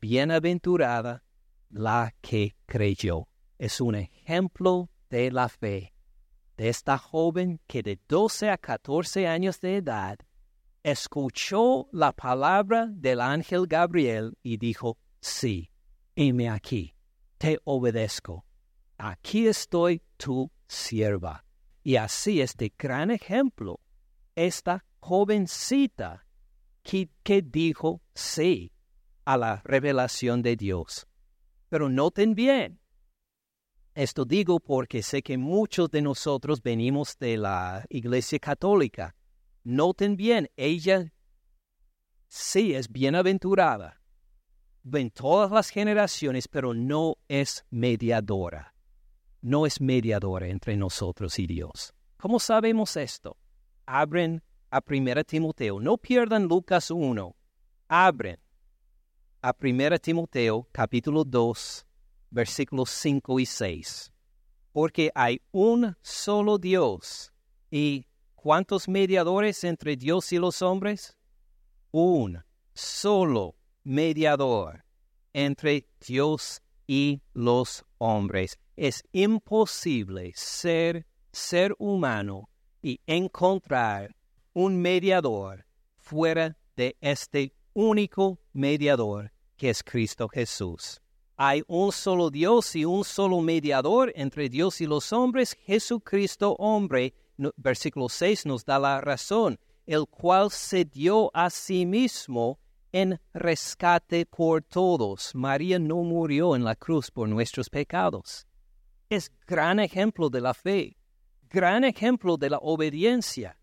Bienaventurada 0.00 1.22
la 1.70 2.14
que 2.20 2.56
creyó. 2.66 3.28
Es 3.58 3.80
un 3.80 3.94
ejemplo 3.94 4.90
de 5.08 5.30
la 5.30 5.48
fe 5.48 5.94
de 6.56 6.68
esta 6.68 6.98
joven 6.98 7.60
que 7.66 7.82
de 7.82 7.98
12 8.08 8.50
a 8.50 8.58
14 8.58 9.26
años 9.26 9.60
de 9.60 9.76
edad 9.76 10.18
escuchó 10.82 11.88
la 11.92 12.12
palabra 12.12 12.86
del 12.90 13.20
ángel 13.20 13.66
Gabriel 13.66 14.36
y 14.42 14.56
dijo, 14.56 14.98
sí, 15.20 15.70
heme 16.14 16.48
aquí, 16.48 16.94
te 17.38 17.58
obedezco. 17.64 18.44
Aquí 18.98 19.46
estoy 19.46 20.02
tu 20.16 20.50
sierva. 20.66 21.44
Y 21.82 21.96
así 21.96 22.40
este 22.40 22.72
gran 22.76 23.10
ejemplo, 23.10 23.80
esta 24.34 24.84
jovencita 25.00 26.26
que, 26.82 27.10
que 27.22 27.42
dijo 27.42 28.00
sí 28.14 28.72
a 29.24 29.36
la 29.36 29.60
revelación 29.64 30.42
de 30.42 30.56
Dios. 30.56 31.06
Pero 31.68 31.88
noten 31.88 32.34
bien, 32.34 32.80
esto 33.96 34.26
digo 34.26 34.60
porque 34.60 35.02
sé 35.02 35.22
que 35.22 35.38
muchos 35.38 35.90
de 35.90 36.02
nosotros 36.02 36.62
venimos 36.62 37.18
de 37.18 37.38
la 37.38 37.84
Iglesia 37.88 38.38
Católica. 38.38 39.16
Noten 39.64 40.16
bien, 40.16 40.50
ella 40.54 41.12
sí 42.28 42.74
es 42.74 42.92
bienaventurada 42.92 44.02
en 44.92 45.10
todas 45.10 45.50
las 45.50 45.70
generaciones, 45.70 46.46
pero 46.46 46.74
no 46.74 47.16
es 47.26 47.64
mediadora. 47.70 48.74
No 49.40 49.64
es 49.64 49.80
mediadora 49.80 50.48
entre 50.48 50.76
nosotros 50.76 51.38
y 51.38 51.46
Dios. 51.46 51.94
¿Cómo 52.18 52.38
sabemos 52.38 52.98
esto? 52.98 53.38
Abren 53.86 54.42
a 54.70 54.82
1 54.86 55.24
Timoteo. 55.24 55.80
No 55.80 55.96
pierdan 55.96 56.44
Lucas 56.44 56.90
1. 56.90 57.34
Abren 57.88 58.38
a 59.40 59.54
1 59.58 59.98
Timoteo 60.00 60.68
capítulo 60.70 61.24
2, 61.24 61.86
versículos 62.30 62.90
5 62.90 63.40
y 63.40 63.46
6. 63.46 64.12
Porque 64.72 65.10
hay 65.14 65.40
un 65.52 65.96
solo 66.02 66.58
Dios. 66.58 67.32
¿Y 67.70 68.06
cuántos 68.34 68.88
mediadores 68.88 69.64
entre 69.64 69.96
Dios 69.96 70.32
y 70.32 70.38
los 70.38 70.62
hombres? 70.62 71.16
Un 71.90 72.42
solo 72.74 73.56
mediador 73.84 74.84
entre 75.32 75.86
Dios 76.06 76.62
y 76.86 77.22
los 77.32 77.84
hombres. 77.98 78.58
Es 78.76 79.02
imposible 79.12 80.32
ser 80.34 81.06
ser 81.32 81.74
humano 81.78 82.48
y 82.82 83.00
encontrar 83.06 84.16
un 84.52 84.80
mediador 84.80 85.66
fuera 85.98 86.56
de 86.76 86.96
este 87.00 87.52
único 87.74 88.38
mediador 88.52 89.32
que 89.56 89.70
es 89.70 89.82
Cristo 89.82 90.28
Jesús. 90.28 91.00
Hay 91.38 91.62
un 91.66 91.92
solo 91.92 92.30
Dios 92.30 92.74
y 92.76 92.86
un 92.86 93.04
solo 93.04 93.40
mediador 93.40 94.10
entre 94.14 94.48
Dios 94.48 94.80
y 94.80 94.86
los 94.86 95.12
hombres, 95.12 95.54
Jesucristo 95.66 96.56
hombre. 96.58 97.14
versículo 97.56 98.08
6 98.08 98.46
nos 98.46 98.64
da 98.64 98.78
la 98.78 99.02
razón, 99.02 99.58
el 99.84 100.06
cual 100.06 100.50
se 100.50 100.86
dio 100.86 101.30
a 101.34 101.50
sí 101.50 101.84
mismo 101.84 102.58
en 102.90 103.20
rescate 103.34 104.24
por 104.24 104.62
todos. 104.62 105.34
María 105.34 105.78
no 105.78 105.96
murió 105.96 106.56
en 106.56 106.64
la 106.64 106.74
cruz 106.74 107.10
por 107.10 107.28
nuestros 107.28 107.68
pecados. 107.68 108.46
Es 109.10 109.30
gran 109.46 109.78
ejemplo 109.78 110.30
de 110.30 110.40
la 110.40 110.54
fe, 110.54 110.96
gran 111.50 111.84
ejemplo 111.84 112.38
de 112.38 112.48
la 112.48 112.58
obediencia, 112.58 113.58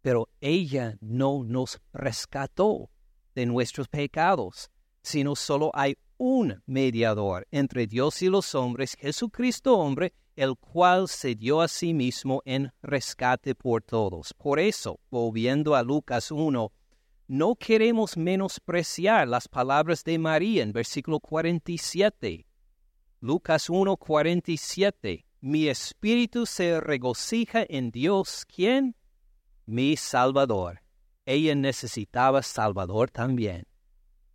pero 0.00 0.30
ella 0.40 0.96
no 1.02 1.44
nos 1.44 1.78
rescató 1.92 2.88
de 3.34 3.44
nuestros 3.44 3.88
pecados 3.88 4.70
sino 5.02 5.34
solo 5.34 5.70
hay 5.74 5.96
un 6.20 6.62
mediador 6.66 7.48
entre 7.50 7.86
Dios 7.86 8.20
y 8.20 8.28
los 8.28 8.54
hombres, 8.54 8.94
Jesucristo 9.00 9.78
hombre, 9.78 10.12
el 10.36 10.54
cual 10.54 11.08
se 11.08 11.34
dio 11.34 11.62
a 11.62 11.68
sí 11.68 11.94
mismo 11.94 12.42
en 12.44 12.70
rescate 12.82 13.54
por 13.54 13.82
todos. 13.82 14.34
Por 14.34 14.60
eso, 14.60 15.00
volviendo 15.10 15.74
a 15.74 15.82
Lucas 15.82 16.30
1, 16.30 16.70
no 17.28 17.54
queremos 17.56 18.18
menospreciar 18.18 19.28
las 19.28 19.48
palabras 19.48 20.04
de 20.04 20.18
María 20.18 20.62
en 20.62 20.72
versículo 20.72 21.20
47. 21.20 22.46
Lucas 23.20 23.70
1, 23.70 23.96
47. 23.96 25.24
Mi 25.40 25.68
espíritu 25.68 26.44
se 26.44 26.82
regocija 26.82 27.64
en 27.66 27.90
Dios, 27.90 28.44
¿quién? 28.44 28.94
Mi 29.64 29.96
Salvador. 29.96 30.82
Ella 31.24 31.54
necesitaba 31.54 32.42
Salvador 32.42 33.10
también 33.10 33.69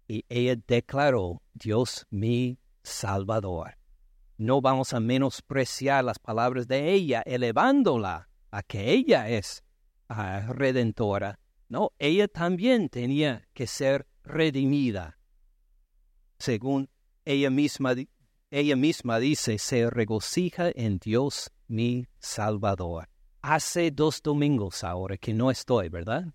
y 0.08 0.26
ella 0.30 0.56
declaró, 0.68 1.42
Dios 1.54 2.06
mi 2.10 2.60
Salvador. 2.84 3.78
No 4.38 4.62
vamos 4.62 4.94
a 4.94 5.00
menospreciar 5.00 6.04
las 6.04 6.20
palabras 6.20 6.68
de 6.68 6.92
ella, 6.92 7.24
elevándola 7.26 8.30
a 8.52 8.64
que 8.64 8.92
ella 8.92 9.30
es 9.30 9.64
ah, 10.10 10.46
redentora. 10.50 11.40
No, 11.70 11.92
ella 12.00 12.28
también 12.28 12.90
tenía 12.90 13.48
que 13.54 13.66
ser 13.66 14.06
redimida. 14.24 15.18
Según 16.38 16.90
ella 17.24 17.50
misma, 17.50 17.96
ella 18.52 18.76
misma 18.76 19.20
dice, 19.20 19.58
se 19.58 19.90
regocija 19.90 20.70
en 20.76 21.00
Dios 21.00 21.52
mi 21.68 22.06
Salvador. 22.20 23.10
Hace 23.42 23.92
dos 23.92 24.22
domingos 24.22 24.84
ahora 24.84 25.18
que 25.18 25.34
no 25.34 25.50
estoy, 25.50 25.90
¿verdad? 25.90 26.26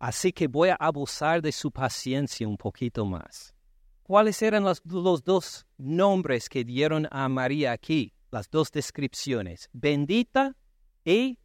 Así 0.00 0.32
que 0.32 0.48
voy 0.48 0.70
a 0.70 0.76
abusar 0.80 1.42
de 1.42 1.52
su 1.52 1.70
paciencia 1.70 2.48
un 2.48 2.56
poquito 2.56 3.04
más. 3.04 3.54
¿Cuáles 4.02 4.40
eran 4.40 4.64
los, 4.64 4.82
dos 4.82 5.66
nombres 5.76 6.48
que 6.48 6.64
dieron 6.64 7.06
a 7.10 7.28
María 7.28 7.72
aquí? 7.72 8.14
Las 8.30 8.48
dos 8.48 8.72
descripciones. 8.72 9.68
Bendita 9.74 10.56
y, 11.04 11.38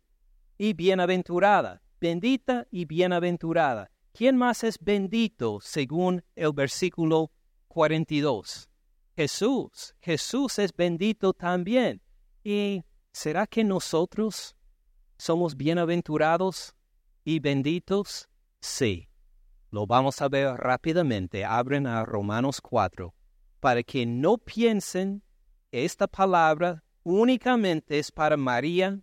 y 0.58 0.74
bienaventurada. 0.74 1.82
Bendita 2.00 2.66
y 2.72 2.86
bienaventurada. 2.86 3.92
¿Quién 4.14 4.38
más 4.38 4.64
es 4.64 4.80
bendito 4.80 5.60
según 5.62 6.24
el 6.34 6.54
versículo 6.54 7.32
42? 7.68 8.70
Jesús. 9.18 9.96
Jesús 10.00 10.60
es 10.60 10.74
bendito 10.74 11.34
también. 11.34 12.02
¿Y 12.42 12.86
será 13.12 13.48
que 13.48 13.66
nosotros 13.66 14.56
somos 15.18 15.58
bienaventurados 15.58 16.74
y 17.26 17.40
benditos? 17.40 18.30
Sí. 18.66 19.08
Lo 19.70 19.86
vamos 19.86 20.22
a 20.24 20.28
ver 20.28 20.56
rápidamente. 20.56 21.46
Abren 21.46 21.86
a 21.86 22.04
Romanos 22.04 22.60
4 22.62 23.14
para 23.60 23.84
que 23.84 24.08
no 24.08 24.40
piensen 24.40 25.22
esta 25.72 26.08
palabra 26.08 26.84
únicamente 27.04 28.00
es 28.00 28.12
para 28.12 28.36
María 28.36 29.00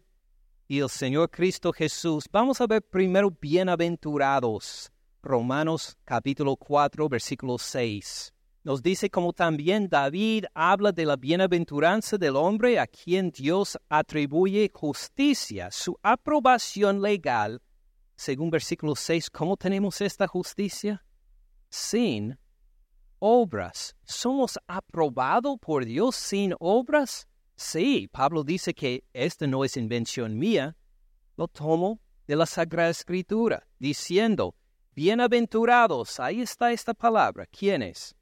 y 0.67 0.81
el 0.81 0.89
Señor 0.89 1.31
Cristo 1.31 1.73
Jesús. 1.73 2.25
Vamos 2.31 2.61
a 2.61 2.67
ver 2.67 2.83
primero 2.83 3.31
bienaventurados. 3.31 4.91
Romanos 5.23 5.97
capítulo 6.05 6.57
4 6.57 7.09
versículo 7.09 7.57
6. 7.57 8.35
Nos 8.65 8.83
dice 8.83 9.11
como 9.11 9.33
también 9.33 9.89
David 9.89 10.47
habla 10.55 10.91
de 10.91 11.07
la 11.07 11.17
bienaventuranza 11.17 12.19
del 12.19 12.35
hombre 12.35 12.81
a 12.81 12.89
quien 12.89 13.31
Dios 13.31 13.79
atribuye 13.89 14.71
justicia, 14.75 15.71
su 15.71 15.97
aprobación 16.03 17.01
legal 17.01 17.63
según 18.23 18.51
versículo 18.51 18.95
6, 18.95 19.31
¿cómo 19.31 19.57
tenemos 19.57 20.01
esta 20.01 20.29
justicia? 20.29 21.05
Sin 21.69 22.39
obras. 23.19 23.97
¿Somos 24.05 24.61
aprobados 24.69 25.59
por 25.61 25.85
Dios 25.85 26.15
sin 26.15 26.55
obras? 26.61 27.27
Sí, 27.57 28.09
Pablo 28.13 28.45
dice 28.45 28.75
que 28.75 29.05
esta 29.13 29.49
no 29.49 29.65
es 29.65 29.77
invención 29.77 30.39
mía, 30.39 30.77
lo 31.37 31.49
tomo 31.49 32.01
de 32.29 32.37
la 32.37 32.47
Sagrada 32.47 32.91
Escritura, 32.91 33.67
diciendo, 33.81 34.55
bienaventurados, 34.95 36.21
ahí 36.21 36.43
está 36.43 36.71
esta 36.71 36.95
palabra, 36.95 37.47
¿quiénes? 37.47 38.15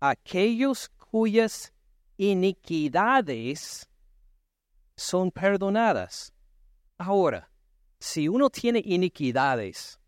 aquellos 0.00 0.88
cuyas 1.10 1.72
iniquidades 2.16 3.88
son 4.96 5.30
perdonadas. 5.30 6.32
Ahora, 6.96 7.50
si 8.00 8.28
uno 8.28 8.50
tiene 8.50 8.80
iniquidades, 8.84 9.98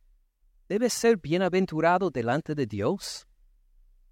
¿debe 0.68 0.90
ser 0.90 1.16
bienaventurado 1.16 2.10
delante 2.10 2.54
de 2.54 2.66
Dios? 2.66 3.26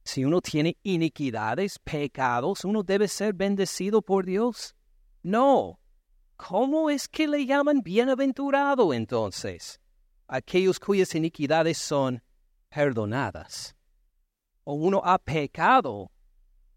Si 0.04 0.24
uno 0.24 0.40
tiene 0.40 0.76
iniquidades, 0.82 1.78
pecados, 1.78 2.64
¿uno 2.64 2.82
debe 2.82 3.08
ser 3.08 3.34
bendecido 3.34 4.02
por 4.02 4.24
Dios? 4.24 4.74
No. 5.22 5.78
¿Cómo 6.36 6.88
es 6.88 7.08
que 7.08 7.28
le 7.28 7.44
llaman 7.44 7.82
bienaventurado 7.82 8.94
entonces? 8.94 9.80
Aquellos 10.26 10.80
cuyas 10.80 11.14
iniquidades 11.14 11.78
son 11.78 12.22
perdonadas. 12.68 13.76
O 14.64 14.74
uno 14.74 15.02
ha 15.04 15.18
pecado, 15.18 16.10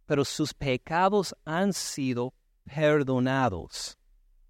pero 0.05 0.25
sus 0.25 0.53
pecados 0.53 1.35
han 1.45 1.73
sido 1.73 2.33
perdonados 2.63 3.97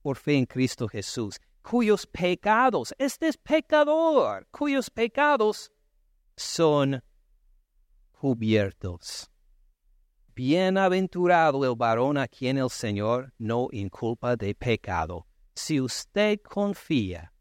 por 0.01 0.17
fe 0.17 0.37
en 0.37 0.45
Cristo 0.45 0.87
Jesús, 0.87 1.39
cuyos 1.61 2.05
pecados, 2.05 2.93
este 2.97 3.27
es 3.27 3.37
pecador, 3.37 4.47
cuyos 4.51 4.89
pecados 4.89 5.71
son 6.35 7.03
cubiertos. 8.11 9.29
Bienaventurado 10.33 11.65
el 11.65 11.75
varón 11.75 12.17
a 12.17 12.27
quien 12.27 12.57
el 12.57 12.69
Señor 12.69 13.33
no 13.37 13.67
inculpa 13.71 14.35
de 14.35 14.55
pecado. 14.55 15.27
Si 15.53 15.79
usted 15.81 16.39
confía 16.41 17.33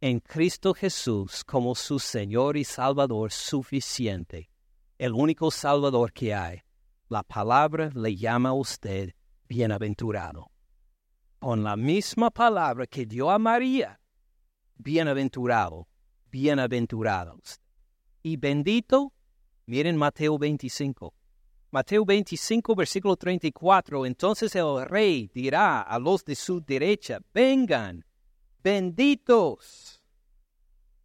en 0.00 0.20
Cristo 0.20 0.74
Jesús 0.74 1.44
como 1.44 1.74
su 1.74 1.98
Señor 1.98 2.56
y 2.56 2.64
Salvador 2.64 3.32
suficiente, 3.32 4.50
el 4.98 5.12
único 5.12 5.50
Salvador 5.50 6.12
que 6.12 6.34
hay, 6.34 6.60
la 7.08 7.22
palabra 7.22 7.90
le 7.94 8.16
llama 8.16 8.50
a 8.50 8.54
usted 8.54 9.14
bienaventurado. 9.48 10.53
Con 11.44 11.62
la 11.62 11.76
misma 11.76 12.30
palabra 12.30 12.86
que 12.86 13.04
dio 13.04 13.30
a 13.30 13.38
María, 13.38 14.00
bienaventurado, 14.76 15.86
bienaventurados. 16.30 17.60
Y 18.22 18.38
bendito, 18.38 19.12
miren 19.66 19.94
Mateo 19.94 20.38
25. 20.38 21.12
Mateo 21.70 22.06
25, 22.06 22.74
versículo 22.74 23.16
34. 23.16 24.06
Entonces 24.06 24.56
el 24.56 24.86
rey 24.86 25.30
dirá 25.34 25.82
a 25.82 25.98
los 25.98 26.24
de 26.24 26.34
su 26.34 26.62
derecha, 26.62 27.20
vengan, 27.34 28.06
benditos 28.62 30.02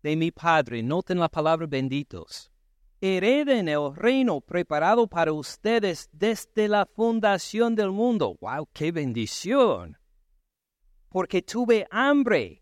de 0.01 0.15
mi 0.15 0.31
Padre. 0.31 0.81
Noten 0.81 1.19
la 1.19 1.27
palabra 1.27 1.67
benditos 1.67 2.49
hereden 3.01 3.67
el 3.67 3.93
reino 3.93 4.39
preparado 4.39 5.07
para 5.07 5.33
ustedes 5.33 6.09
desde 6.13 6.69
la 6.69 6.85
fundación 6.85 7.75
del 7.75 7.91
mundo. 7.91 8.37
¡Wow! 8.39 8.69
¡Qué 8.73 8.93
bendición! 8.93 9.98
Porque 11.09 11.41
tuve 11.41 11.87
hambre, 11.89 12.61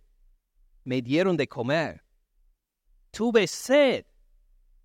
me 0.84 1.02
dieron 1.02 1.36
de 1.36 1.48
comer. 1.48 2.04
Tuve 3.12 3.46
sed, 3.48 4.06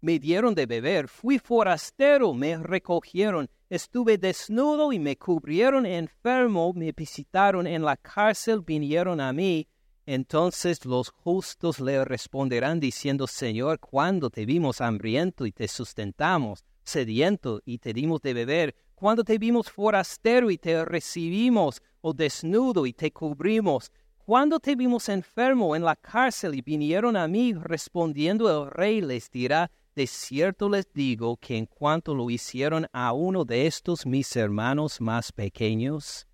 me 0.00 0.18
dieron 0.18 0.54
de 0.54 0.66
beber. 0.66 1.08
Fui 1.08 1.38
forastero, 1.38 2.34
me 2.34 2.56
recogieron. 2.58 3.48
Estuve 3.70 4.18
desnudo 4.18 4.92
y 4.92 4.98
me 4.98 5.16
cubrieron. 5.16 5.86
Enfermo, 5.86 6.72
me 6.74 6.92
visitaron. 6.92 7.66
En 7.66 7.84
la 7.84 7.96
cárcel 7.96 8.60
vinieron 8.60 9.20
a 9.20 9.32
mí. 9.32 9.68
Entonces 10.04 10.84
los 10.84 11.10
justos 11.10 11.78
le 11.78 12.04
responderán 12.04 12.80
diciendo, 12.80 13.28
Señor, 13.28 13.78
cuando 13.78 14.28
te 14.30 14.44
vimos 14.44 14.80
hambriento 14.80 15.46
y 15.46 15.52
te 15.52 15.68
sustentamos, 15.68 16.64
sediento 16.82 17.62
y 17.64 17.78
te 17.78 17.92
dimos 17.92 18.20
de 18.22 18.34
beber, 18.34 18.74
cuando 18.94 19.24
te 19.24 19.38
vimos 19.38 19.70
forastero 19.70 20.50
y 20.50 20.58
te 20.58 20.84
recibimos, 20.84 21.82
o 22.00 22.12
desnudo 22.12 22.86
y 22.86 22.92
te 22.92 23.10
cubrimos, 23.10 23.90
cuando 24.24 24.60
te 24.60 24.76
vimos 24.76 25.08
enfermo 25.08 25.74
en 25.74 25.84
la 25.84 25.96
cárcel 25.96 26.54
y 26.54 26.62
vinieron 26.62 27.16
a 27.16 27.26
mí, 27.26 27.54
respondiendo 27.54 28.48
el 28.48 28.70
rey 28.70 29.00
les 29.00 29.30
dirá, 29.30 29.70
de 29.94 30.06
cierto 30.06 30.68
les 30.68 30.92
digo 30.92 31.36
que 31.36 31.56
en 31.56 31.66
cuanto 31.66 32.14
lo 32.14 32.30
hicieron 32.30 32.86
a 32.92 33.12
uno 33.12 33.44
de 33.44 33.66
estos 33.66 34.06
mis 34.06 34.34
hermanos 34.36 35.00
más 35.00 35.32
pequeños, 35.32 36.26